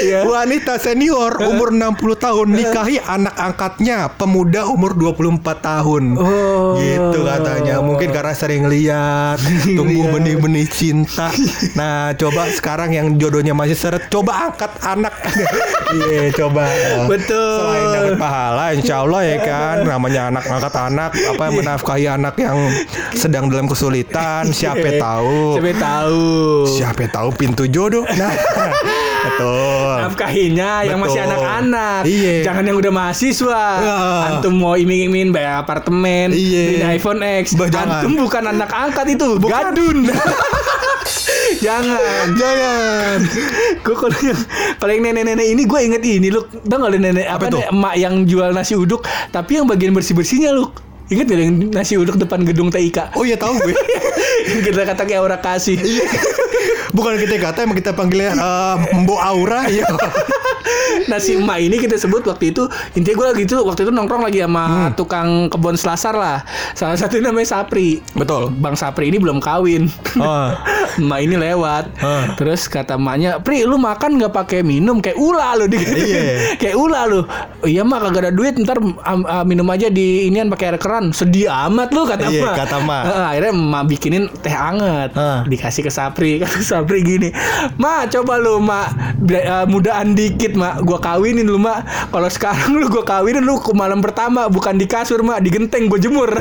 Iya. 0.00 0.18
wanita 0.24 0.74
senior 0.76 1.38
umur 1.40 1.70
60 1.70 1.94
tahun 2.16 2.46
nikahi 2.50 2.98
anak 2.98 3.34
angkatnya 3.36 4.10
pemuda 4.10 4.66
umur 4.66 4.92
24 4.92 5.38
tahun 5.60 6.04
Oh. 6.12 6.74
gitu 6.76 7.22
katanya 7.22 7.78
mungkin 7.78 8.10
karena 8.10 8.32
sering 8.32 8.66
lihat 8.66 9.38
tumbuh 9.68 10.10
benih-benih 10.10 10.66
cinta 10.66 11.30
nah 11.74 12.10
coba 12.12 12.50
sekarang 12.50 12.90
yang 12.90 13.14
jodohnya 13.14 13.52
masih 13.52 13.76
seret 13.76 14.08
coba 14.08 14.48
angkat 14.48 14.72
anak 14.82 15.14
iya 15.96 16.30
coba 16.32 16.64
Betul. 17.06 17.56
selain 17.56 17.86
dapat 17.90 18.14
pahala 18.16 18.64
insya 18.72 18.94
Allah 19.02 19.20
ya 19.22 19.36
kan 19.38 19.76
namanya 19.82 20.20
anak 20.28 20.44
angkat 20.46 20.74
anak 20.76 21.10
apa 21.12 21.42
yang 21.42 21.54
menafkahi 21.56 22.06
anak 22.06 22.34
yang 22.36 22.58
sedang 23.12 23.46
dalam 23.46 23.66
kesulitan 23.66 24.48
siapa 24.50 24.96
tahu 24.96 25.58
Siapa 25.58 25.72
tahu. 25.76 26.24
siapa 26.70 27.04
tahu 27.08 27.28
pintu 27.34 27.64
jodoh 27.66 28.04
nah 28.20 28.32
betul 29.20 29.96
Nafkahinya 30.00 30.80
yang 30.82 30.96
masih 30.96 31.20
anak-anak. 31.20 32.08
Iya. 32.08 32.40
Jangan 32.40 32.64
yang 32.64 32.76
udah 32.80 32.88
mahasiswa. 32.88 33.62
Ya. 33.78 33.96
Antum 34.32 34.56
mau 34.56 34.74
iming-imingin 34.74 35.28
bayar 35.28 35.60
apartemen, 35.60 36.32
Iya. 36.32 36.62
beli 36.66 36.96
iPhone 36.96 37.20
X. 37.44 37.52
Bah. 37.52 37.68
Antum 37.68 38.16
bukan 38.16 38.48
anak 38.48 38.72
angkat 38.72 39.12
itu, 39.12 39.36
gadun. 39.38 40.08
jangan. 41.58 42.24
jangan. 42.38 43.18
Gue 43.82 43.96
kalau 43.98 44.18
yang 44.22 44.40
kalau 44.78 44.92
yang 44.94 45.02
nenek-nenek 45.10 45.46
ini 45.50 45.62
gue 45.66 45.80
inget 45.82 46.02
ini 46.04 46.28
lu 46.30 46.46
tau 46.46 46.78
gak 46.78 46.94
nenek 46.94 47.26
apa, 47.26 47.50
Apa 47.50 47.52
tuh? 47.52 47.60
emak 47.66 47.94
yang 47.98 48.14
jual 48.24 48.54
nasi 48.54 48.78
uduk 48.78 49.02
tapi 49.30 49.58
yang 49.58 49.66
bagian 49.66 49.90
bersih 49.90 50.14
bersihnya 50.14 50.54
lu 50.54 50.70
inget 51.10 51.26
gak 51.26 51.40
yang 51.42 51.74
nasi 51.74 51.98
uduk 51.98 52.14
depan 52.14 52.46
gedung 52.46 52.70
TIK 52.70 53.18
oh 53.18 53.26
iya 53.26 53.34
tahu 53.34 53.58
gue. 53.58 53.74
Kita 54.66 54.82
kata 54.86 55.02
kayak 55.04 55.20
aura 55.20 55.38
kasih. 55.38 55.76
Bukan 56.90 57.22
kita 57.22 57.38
kata 57.38 57.70
emang 57.70 57.78
kita 57.78 57.94
panggilnya 57.94 58.34
eh, 58.34 58.76
Mbok 58.98 59.20
Aura 59.22 59.62
ya 59.70 59.86
nasi 61.06 61.34
emak 61.34 61.58
ini 61.60 61.76
kita 61.76 61.96
sebut 61.96 62.22
waktu 62.24 62.50
itu 62.50 62.66
intinya 62.92 63.16
gue 63.16 63.26
lagi 63.28 63.42
itu 63.44 63.56
waktu 63.58 63.80
itu 63.82 63.92
nongkrong 63.92 64.22
lagi 64.22 64.40
sama 64.40 64.64
Hmm. 64.70 64.92
tukang 64.94 65.28
kebun 65.48 65.74
selasar 65.74 66.12
lah 66.12 66.38
salah 66.72 66.94
satu 66.94 67.18
namanya 67.18 67.48
Sapri 67.52 67.98
Betul. 68.12 68.52
bang 68.52 68.74
Sapri 68.74 69.08
ini 69.08 69.16
belum 69.16 69.38
kawin 69.38 69.88
Ah. 70.16 70.60
emak 71.00 71.18
ini 71.20 71.36
lewat 71.36 71.84
Ah. 71.96 72.34
terus 72.34 72.66
kata 72.66 72.94
emaknya 72.94 73.38
Pri 73.40 73.62
lu 73.62 73.76
makan 73.76 74.16
nggak 74.16 74.32
pakai 74.32 74.60
minum 74.60 74.98
kayak 74.98 75.16
ula 75.16 75.54
lu 75.54 75.66
di 75.68 75.78
Iya. 75.80 76.56
kayak 76.56 76.76
ula 76.76 77.00
lu 77.04 77.20
"Oh, 77.58 77.66
iya 77.66 77.82
mak 77.82 78.02
kagak 78.02 78.20
ada 78.22 78.32
duit 78.32 78.54
ntar 78.56 78.78
am- 78.78 79.24
ah, 79.24 79.42
minum 79.42 79.66
aja 79.66 79.88
di 79.88 80.26
inian 80.26 80.48
pakai 80.48 80.70
air 80.70 80.78
keran 80.78 81.10
sedih 81.10 81.48
amat 81.48 81.90
lu 81.90 82.04
kata 82.04 82.26
Iya, 82.26 82.40
emak 82.40 82.54
kata 82.58 82.76
emak. 82.78 83.02
Heeh, 83.02 83.24
akhirnya 83.26 83.52
emak 83.52 83.82
bikinin 83.86 84.24
teh 84.36 84.52
anget 84.52 85.10
Ah. 85.14 85.40
dikasih 85.42 85.82
ke 85.82 85.90
Sapri 85.90 86.36
kata 86.42 86.60
Sapri 86.60 87.00
gini 87.00 87.28
ma 87.76 88.04
coba 88.06 88.36
lu 88.36 88.58
mak 88.58 88.92
eh, 89.26 89.66
mudaan 89.66 90.12
dikit 90.12 90.54
mak. 90.60 90.84
Gua 90.84 91.00
kawinin 91.00 91.48
lu 91.48 91.56
mak. 91.56 92.12
Kalau 92.12 92.28
sekarang 92.28 92.76
lu 92.76 92.92
gua 92.92 93.00
kawinin 93.00 93.40
lu 93.40 93.56
ke 93.56 93.72
malam 93.72 94.04
pertama. 94.04 94.52
Bukan 94.52 94.76
di 94.76 94.84
kasur 94.84 95.24
mak. 95.24 95.40
Di 95.40 95.48
genteng 95.48 95.88
gua 95.88 95.96
jemur. 95.96 96.28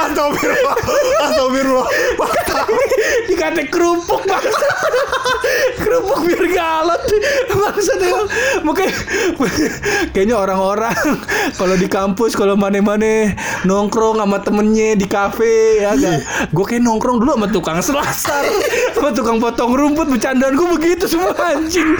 Astagfirullah. 0.00 0.76
Astagfirullah. 1.22 1.86
dikata 3.28 3.62
kerupuk 3.68 4.22
bangsa 4.24 4.68
kerupuk 5.82 6.20
biar 6.26 6.46
galot 6.50 7.02
bangsa 7.50 7.92
emang 8.00 8.26
makanya 8.64 8.94
kayaknya 10.14 10.36
orang-orang 10.36 10.96
kalau 11.58 11.74
di 11.76 11.86
kampus 11.86 12.34
kalau 12.34 12.54
mana-mana 12.56 13.34
nongkrong 13.68 14.20
sama 14.20 14.38
temennya 14.40 14.96
di 14.96 15.06
kafe 15.06 15.84
ya 15.84 15.96
gak 15.96 16.50
gue 16.50 16.64
kayak 16.64 16.82
nongkrong 16.82 17.20
dulu 17.20 17.36
sama 17.36 17.46
tukang 17.52 17.78
selasar 17.80 18.44
sama 18.96 19.10
tukang 19.12 19.38
potong 19.38 19.76
rumput 19.76 20.08
bercandaan 20.08 20.56
gue 20.56 20.68
begitu 20.76 21.04
semua 21.10 21.34
anjing. 21.34 21.98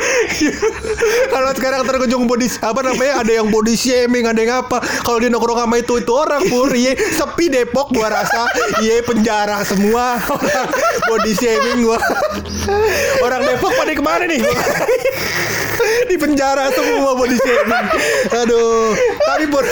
Kalau 1.31 1.50
sekarang 1.55 1.83
terkunjung 1.83 2.25
body 2.31 2.47
apa 2.62 2.81
namanya 2.87 3.12
ada 3.25 3.33
yang 3.43 3.49
body 3.50 3.75
shaming, 3.75 4.25
ada 4.31 4.38
yang 4.38 4.55
apa. 4.64 4.79
Kalau 5.02 5.19
dia 5.19 5.31
nongkrong 5.33 5.67
sama 5.67 5.76
itu 5.83 5.99
itu 5.99 6.12
orang 6.14 6.43
pur, 6.47 6.71
iya 6.71 6.95
sepi 6.95 7.50
Depok 7.50 7.90
gua 7.90 8.09
rasa, 8.12 8.47
iya 8.85 9.02
penjara 9.02 9.62
semua 9.67 10.23
orang 10.52 10.69
body 11.11 11.33
shaming 11.33 11.78
gua. 11.83 11.99
Orang 13.21 13.40
Depok 13.42 13.73
pada 13.73 13.92
ke 13.92 14.02
mana 14.02 14.25
nih? 14.26 14.40
di 16.11 16.16
penjara 16.19 16.69
semua 16.71 17.14
body 17.14 17.37
shaming. 17.37 17.87
Aduh. 18.37 18.92
Tapi 19.21 19.45
pur 19.47 19.64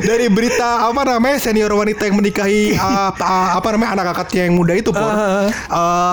dari 0.00 0.28
berita 0.28 0.86
apa 0.86 1.02
namanya 1.02 1.40
senior 1.40 1.72
wanita 1.72 2.06
yang 2.06 2.16
menikahi 2.16 2.76
uh, 2.76 3.10
uh, 3.10 3.48
apa 3.56 3.74
namanya 3.74 3.90
anak 3.98 4.06
angkatnya 4.14 4.46
yang 4.46 4.54
muda 4.54 4.72
itu 4.72 4.90
pur. 4.90 5.02
Uh, 5.02 5.48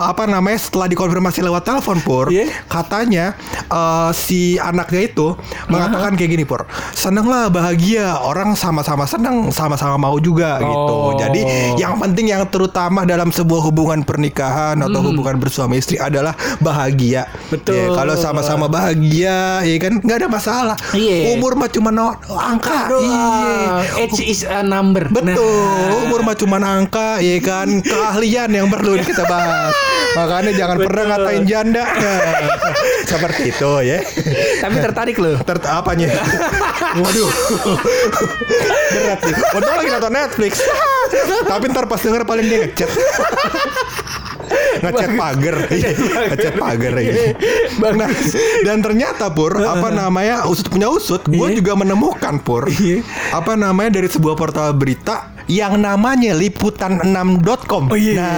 apa 0.05 0.25
namanya 0.25 0.57
setelah 0.57 0.87
dikonfirmasi 0.87 1.43
lewat 1.43 1.63
telepon 1.63 1.97
pur, 2.01 2.25
Iya. 2.31 2.47
katanya 2.65 3.35
uh, 3.69 4.09
si 4.11 4.55
anaknya 4.57 5.11
itu 5.11 5.35
mengatakan 5.67 6.15
kayak 6.15 6.31
gini 6.31 6.45
pur 6.45 6.63
seneng 6.93 7.25
lah 7.25 7.49
bahagia 7.49 8.17
orang 8.17 8.53
sama-sama 8.55 9.03
seneng 9.05 9.49
sama-sama 9.51 9.97
mau 9.99 10.17
juga 10.17 10.57
gitu 10.61 10.93
Oh. 10.95 11.17
jadi 11.17 11.41
yang 11.75 11.97
penting 11.97 12.29
yang 12.31 12.45
terutama 12.47 13.03
dalam 13.03 13.29
sebuah 13.29 13.61
hubungan 13.67 14.04
pernikahan 14.05 14.77
atau 14.79 15.01
hubungan 15.01 15.35
bersuami 15.35 15.77
istri 15.77 15.97
adalah 15.97 16.31
bahagia 16.61 17.25
Betul. 17.49 17.73
Ya, 17.75 17.85
kalau 17.91 18.15
sama-sama 18.15 18.69
bahagia 18.69 19.65
ya 19.65 19.77
kan 19.81 19.97
nggak 19.97 20.17
ada 20.21 20.29
masalah 20.29 20.77
Iya. 20.93 21.33
umur 21.33 21.57
mah 21.57 21.67
cuma 21.67 21.89
no- 21.89 22.15
angka 22.31 22.93
iya 23.01 23.81
age 23.97 24.21
is 24.21 24.45
a 24.45 24.61
number 24.61 25.09
Betul, 25.09 25.33
Nah. 25.35 26.03
umur 26.05 26.21
mah 26.21 26.35
cuma 26.35 26.57
angka, 26.59 27.17
ya 27.17 27.39
kan 27.39 27.67
keahlian 27.85 28.51
yang 28.51 28.67
perlu 28.67 28.99
kita 28.99 29.23
bahas. 29.25 29.71
Makanya 30.13 30.51
jangan 30.51 30.77
pernah 30.79 31.03
Betul. 31.03 31.11
ngatain 31.15 31.43
janda. 31.47 31.83
Nah, 31.95 32.37
seperti 33.07 33.49
itu 33.49 33.71
ya. 33.81 33.99
tapi 34.59 34.75
tertarik 34.77 35.17
loh 35.17 35.37
Ter 35.41 35.57
apanya? 35.63 36.09
Waduh. 36.99 37.31
Berat 38.91 39.19
nih. 39.23 39.35
Untung 39.55 39.75
lagi 39.75 39.89
nonton 39.89 40.13
Netflix. 40.13 40.53
Tapi 41.45 41.65
ntar 41.67 41.85
pas 41.85 41.97
denger 41.97 42.23
paling 42.23 42.45
dia 42.45 42.59
ngechat. 42.63 42.89
ngechat 44.77 45.11
pagar. 45.15 45.55
ngechat 46.29 46.53
pagar 46.55 46.93
ya. 46.95 47.13
Nah, 47.81 48.09
dan 48.61 48.77
ternyata 48.79 49.29
Pur, 49.29 49.55
apa 49.57 49.89
namanya? 49.89 50.45
Usut 50.45 50.67
punya 50.67 50.87
usut, 50.87 51.23
gue 51.23 51.35
Iya. 51.47 51.57
juga 51.57 51.73
menemukan 51.75 52.37
Pur. 52.39 52.67
Iya. 52.67 53.01
Apa 53.31 53.55
namanya 53.55 53.95
dari 53.95 54.07
sebuah 54.07 54.35
portal 54.35 54.73
berita 54.73 55.33
yang 55.45 55.77
namanya 55.77 56.33
liputan6.com. 56.33 57.83
Oh 57.87 57.97
iya, 57.97 58.17
Nah, 58.17 58.35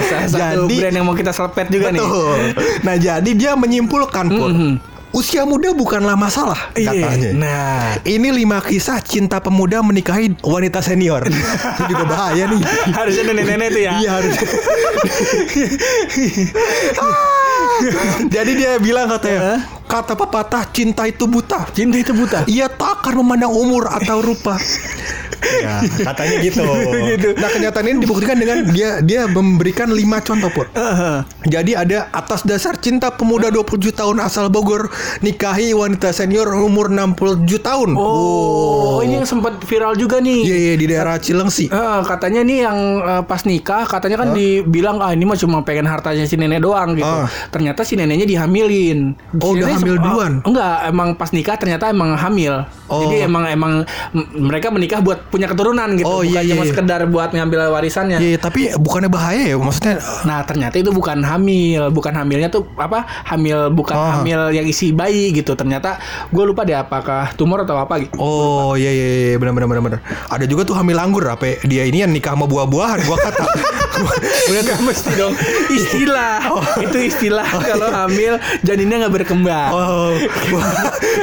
salah 0.00 0.28
satu 0.28 0.66
jadi 0.66 0.74
brand 0.76 0.94
yang 0.94 1.06
mau 1.06 1.14
kita 1.14 1.30
selepet 1.30 1.66
juga 1.68 1.90
nih. 1.90 2.00
Betul. 2.00 2.38
Nah, 2.82 2.94
jadi 2.96 3.30
dia 3.32 3.52
menyimpulkan 3.54 4.26
Pur, 4.28 4.50
Mhm. 4.50 4.72
Usia 5.10 5.42
muda 5.42 5.72
bukanlah 5.72 6.14
masalah 6.14 6.70
Iya. 6.72 6.92
katanya. 6.92 7.30
Nah, 7.32 7.88
Ini 8.04 8.28
lima 8.30 8.60
kisah 8.60 9.00
cinta 9.00 9.38
pemuda 9.38 9.80
menikahi 9.80 10.36
wanita 10.40 10.80
senior. 10.80 11.26
Itu 11.26 11.82
juga 11.88 12.04
bahaya 12.04 12.44
nih. 12.46 12.60
harusnya 12.98 13.22
nenek-nenek 13.26 13.68
tuh 13.70 13.82
ya. 13.82 13.92
Iya 13.98 14.10
harus. 14.12 14.34
Jadi 18.28 18.52
dia 18.54 18.76
bilang 18.78 19.06
katanya, 19.08 19.62
kata 19.86 20.14
pepatah 20.14 20.66
cinta 20.68 21.06
itu 21.06 21.24
buta. 21.24 21.66
Cinta 21.70 21.96
itu 21.96 22.10
buta. 22.10 22.42
Ia 22.46 22.66
tak 22.66 23.02
akan 23.02 23.22
memandang 23.22 23.54
umur 23.54 23.86
atau 23.86 24.18
rupa. 24.18 24.58
Ya, 25.42 25.82
katanya 26.04 26.36
gitu. 26.42 26.64
Gitu. 27.08 27.32
Nah, 27.38 27.48
kenyataan 27.48 27.86
ini 27.88 27.98
dibuktikan 28.04 28.36
dengan 28.36 28.68
dia 28.68 29.00
dia 29.00 29.24
memberikan 29.24 29.88
lima 29.88 30.20
contoh 30.20 30.50
pur. 30.52 30.66
Jadi 31.46 31.72
ada 31.72 32.10
atas 32.12 32.44
dasar 32.44 32.76
cinta 32.76 33.08
pemuda 33.08 33.48
27 33.48 33.94
tahun 33.94 34.16
asal 34.20 34.52
Bogor 34.52 34.92
nikahi 35.22 35.72
wanita 35.72 36.12
senior 36.12 36.50
umur 36.52 36.92
67 36.92 37.48
tahun. 37.60 37.90
Oh, 37.96 39.00
ini 39.00 39.22
yang 39.22 39.28
sempat 39.28 39.56
viral 39.64 39.96
juga 39.96 40.20
nih. 40.20 40.40
Iya, 40.44 40.56
iya 40.56 40.74
di 40.76 40.86
daerah 40.86 41.16
Cilengsi. 41.16 41.70
Eh, 41.70 42.00
katanya 42.04 42.44
nih 42.44 42.58
yang 42.66 42.78
eh, 43.00 43.22
pas 43.24 43.42
nikah 43.44 43.84
katanya 43.86 44.16
kan 44.26 44.28
dibilang 44.34 45.00
ah 45.00 45.14
ini 45.14 45.24
mah 45.24 45.38
cuma 45.38 45.62
pengen 45.62 45.88
hartanya 45.88 46.24
si 46.28 46.36
nenek 46.36 46.60
doang 46.60 46.92
gitu. 46.98 47.08
Ah. 47.08 47.28
Ternyata 47.48 47.86
si 47.86 47.96
neneknya 47.96 48.28
dihamilin. 48.28 49.16
Oh, 49.40 49.54
Si 49.54 49.62
udah 49.62 49.68
hamil 49.74 49.96
duluan? 49.96 50.32
oh, 50.44 50.48
enggak, 50.50 50.76
emang 50.90 51.08
pas 51.16 51.30
nikah 51.32 51.56
ternyata 51.56 51.88
emang 51.88 52.14
hamil. 52.18 52.64
Oh. 52.88 53.04
Jadi 53.06 53.24
emang 53.24 53.44
emang 53.48 53.72
mereka 54.34 54.68
menikah 54.72 55.00
buat 55.00 55.27
punya 55.28 55.46
keturunan 55.46 55.88
gitu, 55.94 56.04
Oh, 56.04 56.20
bukan 56.20 56.40
iya, 56.40 56.52
cuma 56.52 56.64
iya. 56.64 56.70
sekedar 56.72 57.00
buat 57.04 57.30
ngambil 57.30 57.70
warisannya. 57.70 58.18
Iya, 58.18 58.36
tapi 58.36 58.72
bukannya 58.74 59.08
bahaya 59.08 59.42
ya? 59.44 59.56
Maksudnya 59.56 59.96
Nah 60.24 60.42
ternyata 60.42 60.76
itu 60.76 60.88
bukan 60.88 61.20
hamil, 61.20 61.88
bukan 61.88 62.12
hamilnya 62.12 62.48
tuh 62.48 62.64
apa? 62.74 63.04
Hamil 63.24 63.70
bukan 63.70 63.94
Ah. 63.94 64.20
hamil 64.20 64.50
yang 64.50 64.64
isi 64.64 64.90
bayi 64.90 65.30
gitu. 65.30 65.52
Ternyata 65.52 66.00
gue 66.28 66.44
lupa 66.44 66.64
deh 66.64 66.74
apakah 66.74 67.32
tumor 67.34 67.62
atau 67.62 67.76
apa 67.76 68.00
gitu. 68.00 68.16
Oh 68.16 68.74
iya 68.74 68.88
iya 68.88 69.06
iya 69.30 69.36
benar 69.36 69.52
benar 69.52 69.68
benar 69.68 69.82
benar. 69.84 70.00
Ada 70.26 70.44
juga 70.44 70.64
tuh 70.64 70.74
hamil 70.74 70.96
anggur 70.96 71.24
apa 71.24 71.60
dia 71.62 71.84
ini 71.84 72.00
yang 72.00 72.10
nikah 72.10 72.32
sama 72.32 72.44
buah-buahan 72.44 73.04
gua 73.04 73.18
kata. 73.18 73.44
Udah 74.48 74.62
gak 74.64 74.80
mesti 74.80 75.10
dong 75.12 75.34
istilah. 75.68 76.38
Itu 76.86 76.98
istilah 77.00 77.46
kalau 77.58 77.90
hamil 77.90 78.38
janinnya 78.62 79.06
nggak 79.06 79.14
berkembang. 79.14 79.70
Oh, 79.70 80.14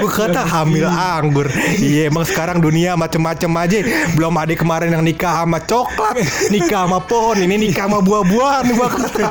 gua 0.02 0.12
kata 0.12 0.42
hamil 0.44 0.86
anggur. 0.86 1.48
Iya, 1.76 2.12
emang 2.12 2.24
sekarang 2.24 2.60
dunia 2.60 2.94
macem-macem 2.96 3.48
aja. 3.56 3.78
Belum 4.16 4.34
ada 4.36 4.54
kemarin 4.54 4.92
yang 4.92 5.02
nikah 5.02 5.44
sama 5.44 5.60
coklat, 5.60 6.16
nikah 6.48 6.88
sama 6.88 7.00
pohon, 7.00 7.38
ini 7.38 7.56
nikah 7.60 7.88
sama 7.88 8.00
buah-buahan 8.00 8.66
gua 8.74 8.88
kata. 8.96 9.28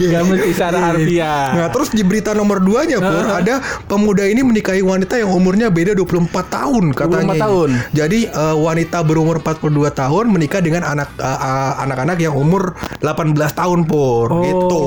Mesti 0.00 0.50
secara 0.50 0.78
harfiah. 0.80 1.56
Nah, 1.56 1.68
terus 1.68 1.90
di 1.90 2.02
berita 2.02 2.32
nomor 2.32 2.60
2-nya, 2.60 2.98
Pur, 2.98 3.26
ada 3.26 3.54
pemuda 3.84 4.24
ini 4.24 4.40
menikahi 4.40 4.80
wanita 4.80 5.16
yang 5.16 5.30
umurnya 5.30 5.68
beda 5.68 5.92
24 5.92 6.30
tahun 6.48 6.84
katanya. 6.92 7.36
24 7.36 7.44
tahun. 7.44 7.70
Jadi 7.92 8.20
eh, 8.26 8.56
wanita 8.56 8.98
berumur 9.02 9.40
42 9.40 9.68
tahun 9.92 10.24
menikah 10.30 10.60
dengan 10.60 10.82
anak 10.84 11.08
eh, 11.16 11.26
eh, 11.26 11.72
anak-anak 11.82 12.16
yang 12.18 12.34
umur 12.34 12.74
18 13.00 13.34
tahun, 13.52 13.78
Pur. 13.84 14.28
Oh. 14.30 14.42
Gitu. 14.42 14.82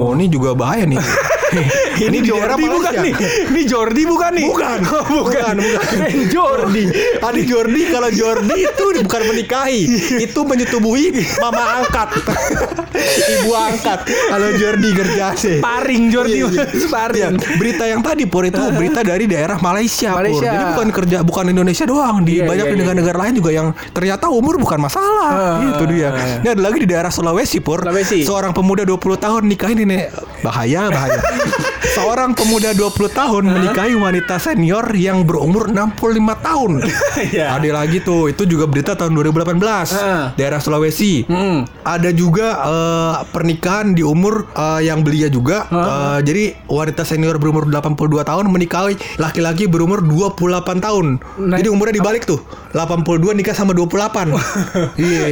Oh, 0.00 0.10
ini 0.16 0.26
juga 0.28 0.56
bahaya 0.56 0.84
nih. 0.84 0.98
ini 2.06 2.22
daerah 2.22 2.54
Jordi 2.54 2.66
bukan 2.70 2.92
nih. 3.02 3.14
Ini 3.50 3.60
Jordi 3.66 4.02
bukan 4.06 4.30
nih. 4.38 4.46
Bukan, 4.46 4.78
Oh, 4.86 5.02
bukan. 5.26 5.54
bukan. 5.58 5.78
Keren 5.82 6.20
Jordi. 6.30 6.84
Adi 7.20 7.42
Jordi 7.42 7.80
kalau 7.90 8.08
Jordi 8.10 8.56
itu 8.64 8.84
bukan 9.04 9.22
menikahi, 9.34 9.80
itu 10.22 10.40
menyetubuhi 10.46 11.06
mama 11.42 11.82
angkat, 11.82 12.08
ibu 13.40 13.50
angkat. 13.52 13.98
Kalau 14.06 14.48
Jordi 14.54 14.88
Gerjase. 14.94 15.52
Paring 15.60 16.08
Jordi 16.08 16.38
Iya, 16.40 16.46
iya. 16.46 16.64
Paring. 16.96 17.34
Iya, 17.36 17.58
berita 17.58 17.84
yang 17.84 18.00
tadi 18.00 18.24
Pur 18.24 18.46
itu 18.46 18.60
berita 18.72 19.02
dari 19.02 19.26
daerah 19.26 19.58
Malaysia, 19.58 20.14
Pur. 20.14 20.22
Malaysia. 20.22 20.50
Jadi 20.50 20.64
bukan 20.72 20.88
kerja 20.94 21.18
bukan 21.26 21.44
Indonesia 21.50 21.84
doang, 21.84 22.22
di 22.22 22.40
Iya, 22.40 22.46
banyak 22.46 22.66
iya, 22.66 22.72
iya. 22.72 22.80
negara-negara 22.80 23.18
lain 23.26 23.34
juga 23.36 23.50
yang 23.50 23.68
ternyata 23.92 24.30
umur 24.30 24.56
bukan 24.56 24.78
masalah. 24.80 25.30
Ah. 25.30 25.58
Itu 25.74 25.84
dia. 25.90 26.14
Ini 26.40 26.48
ada 26.56 26.62
lagi 26.62 26.78
di 26.82 26.88
daerah 26.88 27.10
Sulawesi, 27.10 27.58
Pur. 27.60 27.82
Sulawesi. 27.82 28.22
Seorang 28.22 28.54
pemuda 28.54 28.86
20 28.86 28.96
tahun 29.18 29.42
nikahin 29.50 29.78
ini 29.84 30.06
bahaya, 30.40 30.88
bahaya. 30.88 31.20
Seorang 31.80 32.36
pemuda 32.36 32.70
20 32.70 32.92
tahun 33.10 33.44
menikahi 33.46 33.96
wanita 33.96 34.36
senior 34.36 34.84
yang 34.92 35.24
berumur 35.24 35.72
65 35.72 35.96
tahun. 36.38 36.70
Iya. 37.20 37.56
Ada 37.56 37.68
lagi 37.72 37.98
tuh, 38.00 38.28
itu 38.28 38.44
juga 38.44 38.64
berita 38.64 38.92
tahun 38.92 39.16
2018. 39.16 39.56
Ah. 39.90 40.30
Daerah 40.34 40.60
Sulawesi. 40.60 41.24
Hmm. 41.24 41.64
Ada 41.80 42.12
juga 42.12 42.46
eh, 42.60 43.14
pernikahan 43.28 43.92
di 43.92 44.04
umur 44.04 44.44
eh, 44.50 44.84
yang 44.84 45.00
belia 45.00 45.26
juga. 45.26 45.64
Eh, 45.66 46.18
jadi 46.22 46.44
wanita 46.68 47.02
senior 47.02 47.40
berumur 47.40 47.64
82 47.64 47.96
tahun 48.22 48.44
menikahi 48.46 48.94
laki-laki 49.16 49.64
berumur 49.64 50.04
28 50.04 50.36
tahun. 50.78 51.06
Nah, 51.40 51.56
jadi 51.56 51.68
umurnya 51.72 51.96
dibalik 51.96 52.28
tuh. 52.28 52.44
82 52.70 53.32
nikah 53.34 53.56
sama 53.56 53.72
28. 53.72 54.30
Iya. 55.00 55.26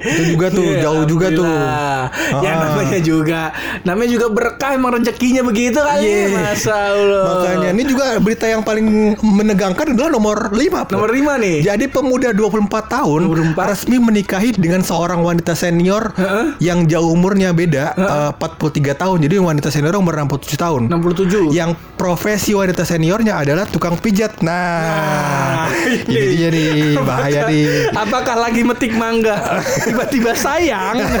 Itu 0.00 0.22
juga 0.34 0.46
tuh 0.48 0.64
Iya, 0.64 0.80
jauh 0.82 1.04
juga 1.04 1.26
tuh. 1.30 1.44
Ya 1.44 2.50
Ah. 2.50 2.58
namanya 2.64 2.98
juga, 2.98 3.52
namanya 3.84 4.10
juga 4.10 4.26
berkah 4.30 4.72
emang 4.72 4.96
rezekinya 4.96 5.44
begitu 5.44 5.73
gitu 5.74 5.82
kali. 5.82 6.06
Iya. 6.06 6.26
Masa 6.30 6.74
Allah. 6.94 7.24
Makanya 7.26 7.68
ini 7.74 7.82
juga 7.84 8.06
berita 8.22 8.46
yang 8.46 8.62
paling 8.62 8.86
menegangkan 9.18 9.86
adalah 9.92 10.10
nomor 10.14 10.54
5 10.54 10.94
Nomor 10.94 11.10
lima 11.10 11.34
nih. 11.36 11.66
Jadi 11.66 11.90
pemuda 11.90 12.30
24 12.30 12.70
tahun 12.86 13.20
24. 13.26 13.70
resmi 13.74 13.96
menikahi 13.98 14.54
dengan 14.54 14.86
seorang 14.86 15.18
wanita 15.20 15.58
senior 15.58 16.14
yang 16.62 16.86
jauh 16.86 17.10
umurnya 17.10 17.50
beda 17.50 17.84
eh, 17.98 18.30
43 18.38 18.94
tahun. 18.94 19.18
Jadi 19.26 19.34
wanita 19.42 19.68
senior 19.74 19.98
umur 19.98 20.14
67 20.14 20.54
tahun. 20.54 20.80
67. 20.86 21.50
Yang 21.50 21.74
profesi 21.98 22.54
wanita 22.54 22.86
seniornya 22.86 23.42
adalah 23.42 23.66
tukang 23.66 23.98
pijat. 23.98 24.38
Nah, 24.44 25.66
ini 26.06 26.26
dia 26.36 26.48
nih 26.52 26.70
bahaya 27.08 27.50
nih. 27.50 27.90
Apakah 27.90 28.36
lagi 28.38 28.62
metik 28.62 28.94
mangga 28.94 29.58
tiba-tiba 29.88 30.36
sayang? 30.38 31.02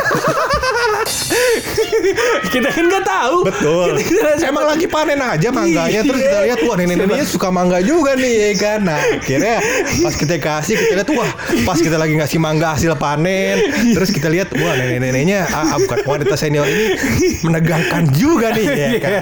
kita 2.52 2.68
kan 2.70 2.84
nggak 2.86 3.06
tahu. 3.06 3.36
Betul. 3.48 3.88
Kita- 3.98 4.43
Emang 4.44 4.64
lagi 4.68 4.86
panen 4.86 5.20
aja 5.20 5.48
mangganya 5.48 6.00
terus 6.04 6.20
kita 6.20 6.38
lihat 6.44 6.58
wah 6.68 6.76
nenek-neneknya 6.76 7.26
suka 7.26 7.48
mangga 7.48 7.80
juga 7.80 8.14
nih 8.14 8.34
ya 8.34 8.50
kan. 8.60 8.78
Nah, 8.84 9.00
akhirnya 9.00 9.56
pas 10.04 10.14
kita 10.14 10.34
kasih 10.40 10.74
kita 10.76 10.94
lihat 11.00 11.10
wah 11.16 11.30
pas 11.64 11.78
kita 11.80 11.96
lagi 11.96 12.14
ngasih 12.18 12.38
mangga 12.38 12.76
hasil 12.76 12.92
panen 13.00 13.56
terus 13.96 14.12
kita 14.12 14.28
lihat 14.28 14.52
wah 14.54 14.74
nenek-neneknya 14.76 15.48
ah, 15.48 15.74
ah, 15.74 15.78
bukan 15.80 15.98
wanita 16.04 16.34
senior 16.36 16.66
ini 16.68 16.96
menegangkan 17.40 18.04
juga 18.12 18.52
nih 18.52 18.66
ya 18.68 18.88
kan. 19.00 19.12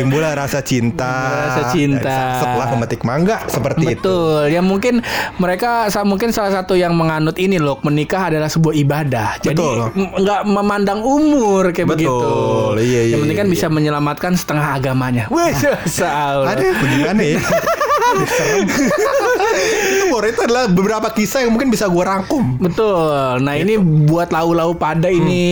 Timbullah 0.00 0.32
rasa 0.34 0.64
cinta. 0.64 1.14
Rasa 1.48 1.62
cinta. 1.74 2.18
Setelah 2.40 2.66
memetik 2.72 3.02
mangga 3.04 3.44
seperti 3.46 3.96
itu. 3.96 4.00
Betul. 4.02 4.40
Ya 4.50 4.60
mungkin 4.64 5.04
mereka 5.36 5.88
mungkin 6.02 6.34
salah 6.34 6.52
satu 6.52 6.74
yang 6.74 6.96
menganut 6.96 7.36
ini 7.38 7.60
loh, 7.60 7.78
menikah 7.84 8.32
adalah 8.32 8.48
sebuah 8.48 8.74
ibadah. 8.74 9.28
Jadi 9.42 9.62
nggak 9.94 10.42
memandang 10.48 11.00
umur 11.04 11.70
kayak 11.70 11.94
Betul. 11.94 12.00
begitu. 12.00 12.30
Iya, 12.82 13.00
iya, 13.06 13.12
Yang 13.14 13.20
penting 13.26 13.38
kan 13.38 13.48
iya, 13.48 13.54
bisa 13.54 13.66
menyelamatkan 13.68 14.32
setengah 14.34 14.61
agamanya. 14.78 15.26
Wih, 15.30 15.54
salah. 15.98 16.54
Ada 16.54 16.66
bagaimana 16.78 17.22
ya? 17.22 17.40
Serem. 20.14 20.30
itu 20.32 20.40
adalah 20.42 20.64
beberapa 20.66 21.08
kisah 21.08 21.40
yang 21.40 21.52
mungkin 21.52 21.68
bisa 21.68 21.86
gue 21.86 22.00
rangkum. 22.00 22.56
Betul. 22.58 23.40
Nah 23.40 23.54
ini 23.54 23.76
buat 23.78 24.28
lau-lau 24.28 24.72
pada 24.72 25.08
ini, 25.08 25.42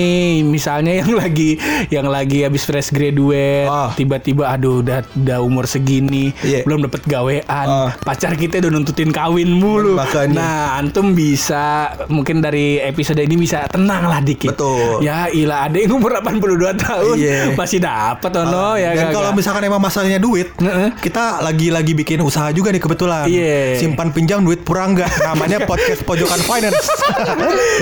misalnya 0.42 1.00
yang 1.00 1.12
lagi 1.14 1.56
yang 1.88 2.06
lagi 2.06 2.42
habis 2.42 2.64
fresh 2.64 2.90
graduate, 2.90 3.66
Ah. 3.66 3.90
tiba-tiba 3.92 4.48
aduh 4.48 4.80
udah 4.80 5.04
udah 5.14 5.38
umur 5.40 5.64
segini, 5.64 6.32
Iya. 6.40 6.64
belum 6.64 6.84
dapet 6.84 7.04
gawean, 7.04 7.44
Ah. 7.46 7.92
pacar 7.98 8.34
kita 8.34 8.58
udah 8.58 8.70
nuntutin 8.70 9.10
kawin 9.10 9.52
mulu. 9.52 9.96
Makanya. 9.96 10.34
Nah 10.34 10.60
antum 10.76 11.12
bisa 11.12 11.60
mungkin 12.06 12.40
dari 12.40 12.80
episode 12.80 13.18
ini 13.18 13.36
bisa 13.36 13.66
tenang 13.66 14.06
lah 14.06 14.20
dikit. 14.20 14.52
Betul. 14.52 15.00
Ya 15.00 15.28
ilah 15.28 15.68
ada 15.68 15.76
yang 15.76 15.94
umur 15.94 16.16
82 16.16 16.72
tahun 16.74 17.16
Iya. 17.16 17.54
masih 17.54 17.78
dapat 17.78 18.32
ono 18.34 18.74
ya. 18.74 18.90
Dan 18.92 19.12
kalau 19.12 19.30
misalkan 19.32 19.62
emang 19.62 19.78
masalahnya 19.78 20.16
duit, 20.16 20.50
Heeh. 20.56 20.90
kita 20.98 21.40
lagi-lagi 21.40 21.92
bikin 21.92 22.20
usaha 22.20 22.48
juga 22.50 22.70
nih 22.70 22.80
kebetulan. 22.80 23.26
Iya. 23.26 23.76
Simpan 23.76 24.10
pinjam 24.10 24.42
duit 24.50 24.66
purangga. 24.66 25.06
Namanya 25.22 25.62
podcast 25.62 26.02
pojokan 26.02 26.42
finance. 26.42 26.90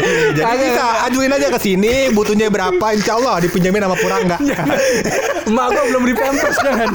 Iya, 0.05 0.37
Jadi 0.37 0.45
Kagak. 0.45 0.61
bisa 0.69 0.85
ajuin 1.09 1.33
aja 1.33 1.49
ke 1.49 1.59
sini, 1.65 2.13
butuhnya 2.13 2.53
berapa, 2.53 2.87
insya 2.93 3.17
Allah 3.17 3.41
dipinjamin 3.41 3.89
sama 3.89 3.97
purangga. 3.97 4.37
Emak 5.49 5.67
gue 5.73 5.85
belum 5.89 6.01
beli 6.05 6.13
pampers 6.13 6.57
jangan 6.61 6.89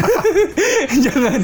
Jangan 1.09 1.39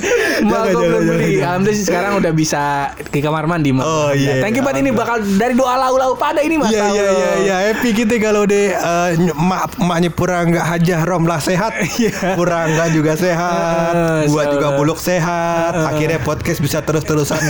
Emak 0.46 0.62
gue 0.70 0.84
belum 0.86 1.04
beli. 1.10 1.34
Alhamdulillah 1.42 1.74
sih 1.82 1.86
sekarang 1.90 2.22
udah 2.22 2.32
bisa 2.38 2.94
ke 3.10 3.18
kamar 3.18 3.50
mandi 3.50 3.74
Mak. 3.74 3.82
Oh, 3.82 4.14
iya, 4.14 4.46
Thank 4.46 4.62
you 4.62 4.64
iya. 4.64 4.70
Pak 4.70 4.78
ini 4.78 4.90
bakal 4.94 5.18
dari 5.42 5.58
doa 5.58 5.74
lau-lau 5.74 6.14
pada 6.14 6.46
ini 6.46 6.62
Mas 6.62 6.70
Iya 6.70 6.86
iya 6.94 7.06
iya 7.10 7.32
iya 7.42 7.56
happy 7.74 7.98
kita 7.98 8.22
kalau 8.22 8.46
deh 8.46 8.78
eh, 8.78 9.10
emak 9.18 9.74
emaknya 9.82 10.14
Purangga 10.14 10.62
Hajah 10.62 11.02
Romlah 11.02 11.42
sehat, 11.42 11.74
Purangga 12.38 12.94
juga 12.94 13.18
sehat, 13.18 13.94
Ah, 13.98 14.22
gua 14.30 14.54
juga 14.54 14.78
buluk 14.78 15.02
sehat. 15.02 15.74
Akhirnya 15.74 16.22
podcast 16.22 16.62
bisa 16.62 16.86
terus-terusan 16.86 17.42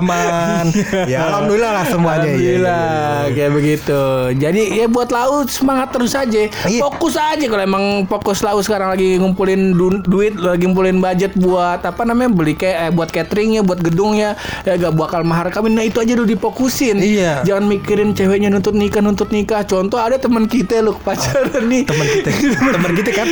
rekaman. 0.00 0.66
Ya 1.10 1.26
alhamdulillah 1.26 1.72
lah 1.74 1.84
semuanya. 1.86 2.28
Iya, 2.28 2.36
iya, 2.36 2.36
Alhamdulillah 2.36 2.84
iya. 3.26 3.34
kayak 3.34 3.52
begitu. 3.52 4.02
Jadi 4.36 4.62
ya 4.78 4.86
buat 4.86 5.08
lau 5.10 5.44
semangat 5.46 5.88
terus 5.92 6.12
aja. 6.16 6.40
Iya. 6.66 6.80
Fokus 6.82 7.14
aja 7.16 7.44
kalau 7.46 7.62
emang 7.62 7.84
fokus 8.06 8.38
lau 8.40 8.58
sekarang 8.62 8.94
lagi 8.94 9.18
ngumpulin 9.18 9.74
du- 9.74 10.04
duit, 10.04 10.34
lagi 10.38 10.64
ngumpulin 10.66 10.98
budget 11.02 11.34
buat 11.36 11.82
apa 11.82 12.02
namanya 12.06 12.30
beli 12.32 12.54
kayak 12.56 12.78
eh, 12.88 12.90
buat 12.92 13.10
cateringnya, 13.10 13.60
buat 13.64 13.80
gedungnya, 13.80 14.38
ya 14.62 14.76
gak 14.76 14.94
bakal 14.96 15.20
mahar 15.26 15.50
kawin. 15.50 15.76
Nah 15.76 15.84
itu 15.86 15.98
aja 16.00 16.12
dulu 16.14 16.28
difokusin. 16.30 17.00
Iya. 17.00 17.42
Jangan 17.44 17.64
mikirin 17.66 18.14
ceweknya 18.14 18.48
nuntut 18.52 18.76
nikah, 18.76 19.02
nuntut 19.02 19.30
nikah. 19.34 19.66
Contoh 19.66 19.98
ada 19.98 20.16
teman 20.16 20.46
kita 20.46 20.80
loh 20.84 20.96
pacaran 21.00 21.66
nih. 21.66 21.84
Teman 21.86 22.06
kita, 22.06 22.30
teman 22.76 22.92
kita 22.94 23.10
kan. 23.14 23.26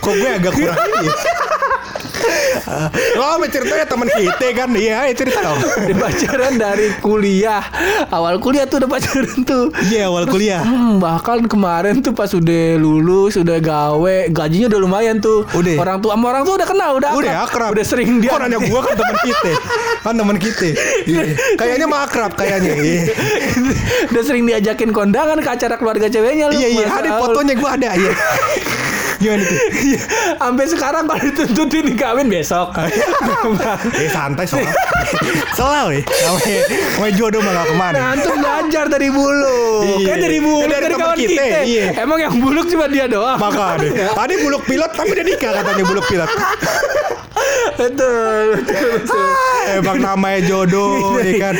Kok 0.00 0.14
gue 0.14 0.30
agak 0.30 0.52
kurang 0.56 0.78
ini. 0.78 1.08
Lo 3.18 3.38
mau 3.38 3.48
ceritanya 3.48 3.86
teman 3.86 4.08
kita 4.10 4.46
kan? 4.54 4.68
Iya, 4.74 5.10
cerita 5.14 5.38
dong. 5.42 5.58
Dia 5.88 5.96
pacaran 5.96 6.54
dari 6.56 6.86
kuliah. 7.00 7.62
Awal 8.10 8.38
kuliah 8.40 8.64
tuh 8.68 8.84
udah 8.84 8.90
pacaran 8.90 9.42
tuh. 9.42 9.70
Iya 9.90 10.10
awal 10.10 10.24
kuliah. 10.28 10.62
Hmm, 10.62 10.98
bahkan 10.98 11.44
kemarin 11.46 12.00
tuh 12.00 12.12
pas 12.14 12.30
udah 12.32 12.78
lulus, 12.78 13.36
udah 13.38 13.58
gawe, 13.60 14.16
gajinya 14.30 14.66
udah 14.70 14.80
lumayan 14.80 15.16
tuh. 15.20 15.46
Udah. 15.54 15.76
Orang 15.80 15.98
tua 16.00 16.14
sama 16.16 16.26
orang 16.30 16.42
tua 16.46 16.54
udah 16.58 16.68
kenal, 16.68 16.90
udah 16.98 17.10
Udah 17.14 17.34
akrab. 17.46 17.70
Udah 17.74 17.84
sering 17.86 18.18
dia. 18.18 18.30
Kok 18.34 18.40
nanya 18.46 18.58
gua 18.58 18.80
kan 18.82 18.94
teman 18.98 19.16
kita. 19.22 19.50
Kan 20.02 20.14
teman 20.18 20.36
kita. 20.40 20.68
Iya. 21.04 21.22
Kayaknya 21.58 21.86
mah 21.86 22.00
akrab 22.06 22.32
kayaknya. 22.34 22.72
Iya. 22.78 23.02
udah 24.14 24.22
sering 24.22 24.44
diajakin 24.46 24.90
kondangan 24.90 25.38
ke 25.40 25.48
acara 25.48 25.74
keluarga 25.78 26.06
ceweknya 26.10 26.50
lu. 26.50 26.54
Iya 26.58 26.68
iya 26.70 26.86
ada 26.90 27.10
fotonya 27.20 27.54
gua 27.58 27.70
ada 27.76 27.90
iya. 27.94 28.12
Gimana 29.16 29.42
tuh? 29.42 29.58
Iya, 29.84 30.00
Sampai 30.36 30.64
sekarang 30.66 31.04
kalau 31.04 31.20
dituntutin 31.20 31.86
kawin 31.94 32.26
besok. 32.28 32.74
Eh 33.94 34.08
santai 34.08 34.44
soal. 34.44 34.64
Selalu 35.52 35.88
nih. 35.94 36.02
Namanya, 36.04 36.58
namanya 36.96 37.12
jodoh 37.14 37.40
mah 37.40 37.52
gak 37.52 37.66
ke 37.66 37.74
mana. 37.76 37.94
Nah, 37.94 38.06
antum 38.12 38.36
belajar 38.36 38.84
dari 38.88 39.08
bulu. 39.08 39.60
Iya. 39.84 40.06
Kan 40.06 40.18
dari 40.18 40.38
bulu, 40.38 40.64
Dari 40.64 40.82
dari, 40.82 40.94
kawan 40.94 41.16
kita, 41.16 41.42
kita. 41.42 41.58
iya. 41.64 41.84
Emang 41.98 42.18
yang 42.18 42.34
buluk 42.36 42.66
cuma 42.66 42.86
dia 42.86 43.06
doang. 43.06 43.36
Maka 43.36 43.78
deh. 43.78 43.92
Tadi 43.92 44.34
buluk 44.40 44.62
pilot 44.64 44.90
tapi 44.90 45.12
dia 45.12 45.24
nikah 45.24 45.50
katanya 45.54 45.84
buluk 45.84 46.04
pilot. 46.06 46.28
Betul, 47.76 48.44
betul, 48.60 48.86
betul. 49.00 49.28
Emang 49.64 49.98
namanya 50.00 50.40
jodoh 50.44 51.18
ya 51.20 51.32
kan. 51.40 51.54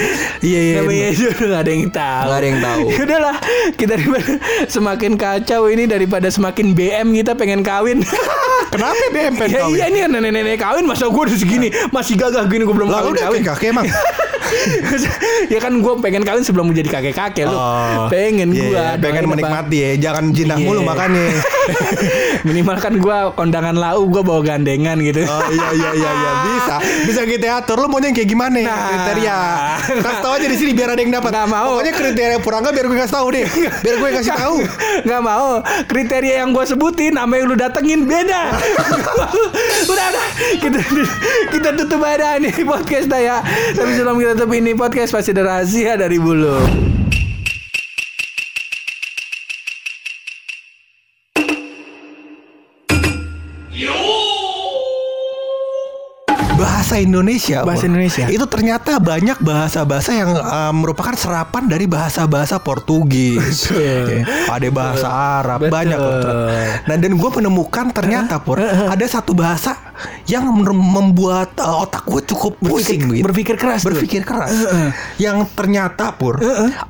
Iya 0.44 0.60
iya. 0.60 0.74
Namanya 0.80 1.08
jodoh 1.16 1.46
nggak 1.50 1.62
ada 1.64 1.72
yang 1.72 1.86
tahu. 1.90 2.26
Nggak 2.28 2.38
ada 2.38 2.46
yang 2.46 2.60
tahu. 2.60 2.84
Udahlah, 3.04 3.36
kita 3.74 3.94
semakin 4.68 5.12
kacau 5.16 5.62
ini 5.72 5.84
daripada 5.88 6.28
semakin 6.28 6.76
BM 6.76 7.06
kita 7.16 7.32
pengen 7.34 7.60
kawin. 7.64 8.00
Kenapa 8.74 9.04
BM 9.08 9.34
pengen 9.36 9.48
ya 9.48 9.60
kawin? 9.62 9.72
iya 9.72 9.84
ini 9.86 9.98
kan 10.00 10.10
nenek-nenek 10.12 10.58
kawin 10.58 10.84
masa 10.84 11.06
gue 11.06 11.22
udah 11.22 11.36
segini 11.36 11.70
masih 11.88 12.14
gagah 12.14 12.42
gini 12.44 12.62
gue 12.62 12.74
belum 12.74 12.88
Lah 12.88 13.00
kawin 13.00 13.12
udah 13.14 13.24
kawin. 13.24 13.42
kakek 13.44 13.68
emang. 13.70 13.86
ya 15.48 15.58
kan 15.58 15.72
gue 15.74 15.92
pengen 15.98 16.22
kawin 16.22 16.42
sebelum 16.42 16.66
menjadi 16.66 16.88
kakek 16.90 17.14
kakek 17.14 17.44
lu. 17.44 17.54
Oh, 17.54 18.06
pengen 18.08 18.50
iya, 18.50 18.60
gue. 18.60 18.70
iya, 18.70 18.86
pengen 18.96 19.24
menikmati 19.26 19.76
ya, 19.76 19.90
jangan 20.02 20.24
jinah 20.30 20.56
Iya. 20.56 20.64
mulu 20.64 20.80
makanya. 20.82 21.24
Minimal 22.46 22.76
kan 22.76 22.94
gue 22.94 23.16
kondangan 23.32 23.72
lau 23.72 24.04
gue 24.04 24.20
bawa 24.20 24.40
gandengan 24.42 24.98
gitu. 25.00 25.24
Oh 25.24 25.42
iya 25.48 25.68
iya 25.72 25.90
iya 25.92 26.10
iya 26.12 26.30
bisa 26.44 26.74
bisa 27.04 27.20
kita 27.24 27.46
atur 27.56 27.78
lu 27.78 27.88
maunya 27.88 28.10
kayak 28.10 28.26
gimana 28.26 28.56
Nah. 28.56 28.76
kriteria 28.86 29.38
kasih 29.96 30.20
tahu 30.20 30.32
aja 30.34 30.46
di 30.46 30.56
sini 30.56 30.70
biar 30.72 30.88
ada 30.90 31.00
yang 31.00 31.12
dapat 31.12 31.30
Nggak 31.30 31.48
mau. 31.48 31.68
pokoknya 31.74 31.92
kriteria 31.94 32.38
purangga 32.38 32.70
biar 32.70 32.86
gue 32.86 32.98
kasih 32.98 33.14
tahu 33.14 33.26
deh 33.30 33.44
biar 33.80 33.94
gue 33.96 34.08
kasih 34.14 34.32
tahu 34.34 34.56
Gak 35.04 35.20
mau 35.20 35.48
Kriteria 35.84 36.34
yang 36.38 36.50
gue 36.50 36.64
sebutin 36.64 37.12
yang 37.14 37.28
lu 37.42 37.54
datengin 37.54 38.04
beda 38.04 38.40
Udah 39.92 40.06
udah. 40.10 40.26
Kita, 40.58 40.78
kita 41.52 41.68
tutup 41.76 42.00
aja 42.04 42.40
nih 42.40 42.54
podcast 42.64 43.08
ya. 43.12 43.44
Tapi 43.76 43.90
sebelum 43.94 44.16
kita 44.16 44.32
tutup 44.38 44.52
ini 44.56 44.72
podcast 44.72 45.10
Pasti 45.12 45.30
ada 45.36 45.44
rahasia 45.44 45.98
dari 46.00 46.16
bulu 46.16 46.93
bahasa 56.94 57.02
Indonesia 57.02 57.58
Bahasa. 57.66 57.84
Indonesia. 57.84 58.24
itu 58.30 58.46
ternyata 58.46 59.02
banyak 59.02 59.38
bahasa-bahasa 59.42 60.10
yang 60.14 60.30
uh, 60.30 60.70
merupakan 60.70 61.10
serapan 61.14 61.66
dari 61.66 61.90
bahasa-bahasa 61.90 62.62
Portugis 62.62 63.66
Betul. 63.66 64.22
Ya, 64.22 64.22
ada 64.46 64.68
bahasa 64.70 65.08
Arab 65.10 65.66
Betul. 65.66 65.74
banyak 65.74 65.98
nah 66.86 66.94
dan 66.96 67.12
gue 67.12 67.30
menemukan 67.34 67.90
ternyata 67.90 68.38
Pur 68.38 68.62
ada 68.62 69.06
satu 69.08 69.34
bahasa 69.34 69.74
yang 70.26 70.46
membuat 70.54 71.58
uh, 71.58 71.82
otak 71.82 72.06
gue 72.06 72.22
cukup 72.24 72.58
pusing 72.60 73.02
Berpikir- 73.02 73.10
gitu. 73.10 73.24
berpikir 73.26 73.54
keras 73.56 73.80
tuh. 73.82 73.90
berpikir 73.90 74.22
keras 74.22 74.50
yang 75.16 75.42
ternyata 75.50 76.14
pur 76.14 76.38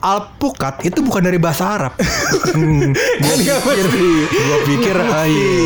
alpukat 0.00 0.84
itu 0.84 1.00
bukan 1.00 1.22
dari 1.22 1.40
bahasa 1.40 1.80
Arab 1.80 1.92
hmm, 2.56 2.92
gue 2.92 3.34
Nggak 3.34 3.60
pikir 3.60 3.86
gue 4.20 4.58
pikir 4.66 4.96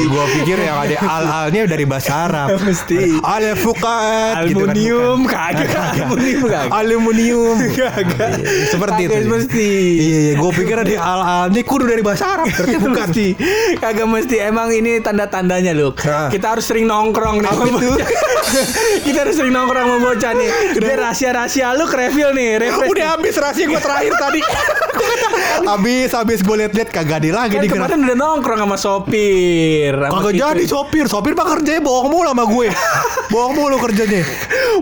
gue 0.06 0.24
pikir 0.38 0.58
yang 0.60 0.76
ada 0.78 0.96
al 1.00 1.24
alnya 1.46 1.66
dari 1.66 1.82
bahasa 1.82 2.26
Arab 2.28 2.58
Mesti. 2.60 3.18
alpukat 3.18 4.27
gitu 4.44 4.62
kan, 4.62 4.74
Aluminium 4.74 5.18
bukan. 5.22 5.34
kagak. 5.34 5.68
Aluminium 5.98 6.40
kagak. 6.44 6.66
aluminium 6.70 7.56
Kagak. 7.78 8.30
seperti 8.68 9.02
Kagak 9.02 9.16
itu 9.16 9.28
mesti. 9.28 9.70
iya 9.96 10.18
iya 10.20 10.32
gue 10.34 10.50
pikir 10.52 10.76
ada 10.76 10.94
al 10.98 11.20
alnya 11.22 11.62
kudu 11.62 11.84
dari 11.84 12.02
bahasa 12.02 12.24
Arab 12.30 12.46
berarti 12.46 12.68
Kagak 12.68 12.82
bukan 12.82 13.06
mesti. 13.06 13.26
Kagak 13.76 14.06
mesti. 14.06 14.36
Emang 14.40 14.68
ini 14.70 14.92
tanda-tandanya 14.98 15.72
loh. 15.72 15.92
Ah. 16.00 16.28
Kita 16.28 16.52
harus 16.52 16.64
sering 16.64 16.84
nongkrong 16.84 17.40
nih. 17.40 17.50
Itu? 17.50 17.92
Kita 19.06 19.18
harus 19.22 19.34
sering 19.34 19.52
nongkrong 19.52 19.84
sama 19.84 19.98
bocah 20.00 20.32
nih. 20.32 20.48
Dia 20.74 20.94
rahasia-rahasia 20.96 21.72
lu 21.72 21.84
ke 21.84 21.96
reveal 21.98 22.30
nih. 22.32 22.48
Refresh 22.60 22.90
Udah 22.90 23.06
habis 23.12 23.34
rahasia 23.34 23.64
gue 23.64 23.80
terakhir 23.80 24.12
tadi. 24.16 24.40
habis 25.60 26.10
habis 26.10 26.40
gue 26.40 26.56
liat-liat 26.56 26.88
kagak 26.88 27.20
ada 27.20 27.44
lagi 27.44 27.54
Kan 27.54 27.62
di 27.62 27.68
kemarin 27.68 27.98
udah 28.02 28.16
nongkrong 28.16 28.58
sama 28.58 28.76
sopir. 28.76 29.94
Kagak 29.94 30.34
jadi 30.34 30.64
sopir, 30.64 31.04
sopir 31.06 31.32
mah 31.32 31.46
kerjanya 31.46 31.80
bohong 31.80 32.08
mulu 32.08 32.26
sama 32.26 32.44
gue. 32.44 32.68
Bohong 33.28 33.54
mulu 33.54 33.76
kerjanya. 33.78 34.22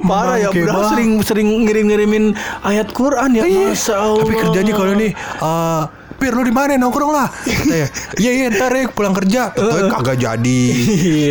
Parah 0.03 0.37
ya, 0.39 0.49
bro 0.51 0.81
sering 0.89 1.11
sering 1.23 1.49
ngirim-ngirimin 1.65 2.35
ayat 2.63 2.91
Quran 2.93 3.33
ya, 3.33 3.45
Iya. 3.45 3.73
Masya 3.73 3.95
Allah. 3.97 4.23
Tapi 4.23 4.35
kerjanya 4.39 4.73
kalau 4.73 4.95
nih 4.95 5.11
eh 5.17 5.83
Pir 6.17 6.33
lu 6.33 6.43
di 6.43 6.55
mana? 6.55 6.77
Nongkrong 6.81 7.13
lah. 7.13 7.29
Katanya, 7.45 7.89
Iya 8.17 8.31
iya 8.33 8.47
ntar 8.53 8.73
ya 8.73 8.89
pulang 8.89 9.13
kerja. 9.13 9.53
Tapi 9.53 9.83
kagak 9.89 10.17
jadi. 10.17 10.63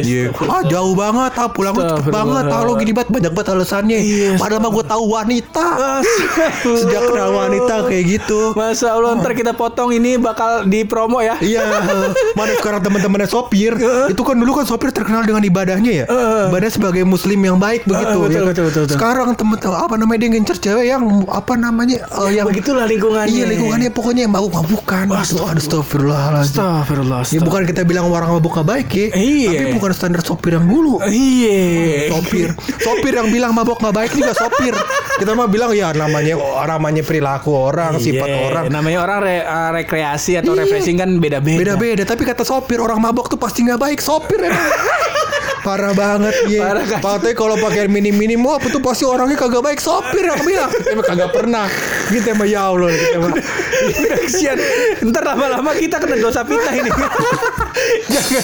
Iya. 0.05 0.23
Ah 0.45 0.61
jauh 0.65 0.93
banget. 0.93 1.33
Ah 1.37 1.49
Pulang 1.49 1.73
lu 1.75 1.83
cepet 1.83 2.11
banget. 2.13 2.45
Ah 2.49 2.61
Lu 2.63 2.77
gini 2.77 2.91
banget 2.93 3.09
banyak 3.09 3.31
banget 3.33 3.47
alasannya. 3.57 3.97
Padahal 4.37 4.61
mah 4.61 4.71
gue 4.71 4.85
tahu 4.85 5.03
wanita. 5.09 5.65
Sejak 6.61 7.01
kenal 7.09 7.29
wanita 7.33 7.75
kayak 7.89 8.03
gitu. 8.19 8.53
Masya 8.53 8.93
Allah 8.93 9.17
ntar 9.19 9.33
kita 9.33 9.51
potong 9.57 9.91
ini 9.93 10.17
bakal 10.21 10.65
di 10.67 10.85
promo 10.85 11.19
ya. 11.21 11.37
Iya, 11.41 11.61
mana 12.37 12.51
sekarang 12.57 12.81
teman-temannya 12.85 13.27
sopir. 13.29 13.73
Itu 14.09 14.21
kan 14.21 14.37
dulu 14.37 14.61
kan 14.61 14.65
sopir 14.65 14.89
terkenal 14.93 15.25
dengan 15.25 15.41
ibadahnya 15.43 15.91
ya, 15.91 16.05
ibadah 16.49 16.69
sebagai 16.71 17.03
muslim 17.03 17.39
yang 17.41 17.57
baik 17.59 17.83
begitu. 17.85 18.17
betul, 18.17 18.31
ya 18.31 18.39
kan? 18.39 18.47
betul, 18.51 18.63
betul, 18.69 18.81
betul. 18.87 18.95
Sekarang 18.95 19.27
temen 19.35 19.57
apa 19.61 19.95
namanya 19.97 20.19
dia 20.25 20.29
ngincer 20.35 20.57
cewek 20.61 20.85
yang 20.87 21.03
apa 21.29 21.53
namanya 21.57 21.97
eh, 22.05 22.29
yang 22.37 22.45
Begitulah 22.47 22.85
lingkungannya. 22.85 23.31
Iya 23.31 23.43
lingkungannya 23.49 23.89
pokoknya 23.91 24.21
yang 24.29 24.33
mabuk-mabukan. 24.33 24.75
Aduh, 24.85 25.17
aduh, 25.17 25.49
astagfirullahaladzim. 25.51 26.61
Astagfirullah. 26.61 27.25
Ya 27.25 27.41
bukan 27.41 27.65
kita 27.65 27.81
bilang 27.81 28.05
orang 28.05 28.29
mabuk 28.29 28.53
gak 28.53 28.65
baik 28.65 28.87
ya, 28.87 29.07
Iya. 29.11 29.49
tapi 29.51 29.73
bukan 29.73 29.91
standar 29.91 30.21
sopir 30.21 30.53
yang 30.53 30.63
dulu. 30.63 31.01
Iya. 31.01 32.13
Sopir, 32.13 32.53
sopir 32.77 33.13
yang 33.13 33.27
bilang 33.27 33.51
mabok 33.51 33.81
nggak 33.81 33.95
baik 33.95 34.11
juga 34.13 34.31
sopir. 34.31 34.77
Kita 35.15 35.33
mah 35.33 35.47
bilang 35.47 35.71
ya 35.71 35.89
namanya 35.89 36.37
namanya 36.67 37.01
perilaku 37.01 37.49
orang, 37.49 37.97
sifat 37.97 38.27
Iya, 38.27 38.37
orang. 38.45 38.63
Namanya 38.69 38.99
orang 39.01 39.19
re- 39.21 39.41
uh, 39.43 39.69
rekreasi 39.73 40.37
atau 40.37 40.53
Iya. 40.53 40.61
refreshing 40.61 40.95
kan 40.95 41.09
beda-beda. 41.17 41.57
Beda-beda, 41.73 42.03
tapi 42.05 42.21
kata 42.21 42.43
sopir 42.43 42.77
orang 42.77 42.99
mabok 42.99 43.25
tuh 43.27 43.37
pasti 43.37 43.65
nggak 43.65 43.79
baik. 43.79 43.99
Sopir 43.99 44.37
emang. 44.39 44.53
Parah 45.65 45.93
banget 45.97 46.35
ya. 46.45 46.61
Parah 46.61 46.85
kan? 46.85 46.99
Patutnya 47.01 47.33
kalau 47.33 47.57
pakai 47.57 47.89
mini-mini 47.89 48.37
mau 48.37 48.61
apa 48.61 48.69
tuh 48.69 48.77
pasti 48.77 49.01
orangnya 49.01 49.33
kagak 49.33 49.65
baik. 49.65 49.81
Sopir 49.81 50.21
yang 50.21 50.37
bilang. 50.45 50.69
Kita 50.69 50.93
emang 50.93 51.07
kagak 51.09 51.31
pernah. 51.33 51.65
Kita 52.13 52.27
emang 52.37 52.45
ya 52.45 52.61
Allah. 52.69 52.93
Kita 52.93 53.15
emang. 53.17 53.33
Udah 53.33 54.19
kesian. 54.21 54.57
Ntar 55.09 55.23
lama-lama 55.25 55.73
kita 55.73 55.97
kena 55.97 56.21
dosa 56.21 56.45
pita 56.45 56.69
ini. 56.69 56.89
Jangan. 58.13 58.43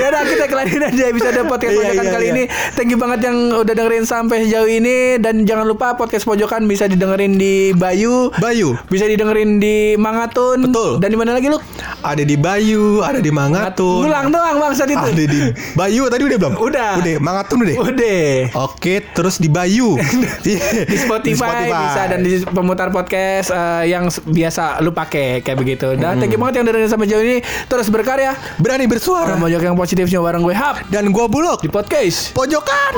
ya 0.00 0.06
udah 0.10 0.22
kita 0.26 0.44
kelarin 0.50 0.82
aja 0.82 1.02
episode 1.06 1.38
podcast 1.46 1.72
Iya, 1.72 1.78
pojokan 1.78 2.04
iya, 2.04 2.12
kali 2.12 2.26
iya. 2.26 2.34
ini. 2.34 2.44
Thank 2.74 2.90
you 2.90 2.98
banget 2.98 3.20
yang 3.28 3.36
udah 3.52 3.74
dengerin 3.76 4.04
sampai 4.08 4.48
sejauh 4.48 4.68
ini 4.68 5.20
dan 5.20 5.44
jangan 5.44 5.68
lupa 5.68 5.94
podcast 5.94 6.24
pojokan 6.26 6.64
bisa 6.66 6.88
didengerin 6.88 7.36
di 7.36 7.76
Bayu. 7.76 8.32
Bayu. 8.40 8.74
Bisa 8.88 9.04
didengerin 9.06 9.60
di 9.60 9.94
Mangatun. 10.00 10.72
Betul. 10.72 10.90
Dan 10.98 11.08
di 11.12 11.18
mana 11.20 11.36
lagi 11.36 11.52
lu? 11.52 11.60
Ada 12.02 12.24
di 12.24 12.36
Bayu, 12.40 13.04
ada 13.04 13.20
di 13.20 13.30
Mangatun. 13.30 14.08
Ngulang 14.08 14.32
doang 14.32 14.56
bangsat 14.58 14.88
itu. 14.90 15.06
Ada 15.12 15.24
di 15.28 15.40
Bayu 15.82 16.06
tadi 16.06 16.22
udah 16.30 16.38
belum? 16.38 16.54
Udah. 16.62 16.90
Udah, 17.02 17.14
Mangatun 17.18 17.66
udah. 17.66 17.76
Udah. 17.90 18.22
Oke, 18.70 19.02
terus 19.02 19.42
di 19.42 19.50
Bayu. 19.50 19.98
di 20.46 20.54
Spotify, 20.94 21.74
bisa 21.74 22.06
dan 22.06 22.22
di 22.22 22.38
pemutar 22.46 22.94
podcast 22.94 23.50
eh, 23.50 23.90
yang 23.90 24.06
biasa 24.06 24.78
lu 24.78 24.94
pakai 24.94 25.42
kayak 25.42 25.58
begitu. 25.58 25.98
Dan 25.98 26.22
thank 26.22 26.30
you 26.30 26.38
banget 26.38 26.62
yang 26.62 26.70
dengerin 26.70 26.86
sampai 26.86 27.10
jauh 27.10 27.18
ini 27.18 27.42
terus 27.66 27.90
berkarya. 27.90 28.38
berani 28.62 28.86
bersuara. 28.86 29.34
Banyak 29.34 29.58
yang 29.58 29.74
positifnya 29.74 30.22
bareng 30.22 30.46
gue 30.46 30.54
Hap 30.54 30.86
Dan 30.86 31.10
gua 31.10 31.26
bulog 31.26 31.58
di 31.58 31.66
podcast. 31.66 32.30
pojokan. 32.30 32.94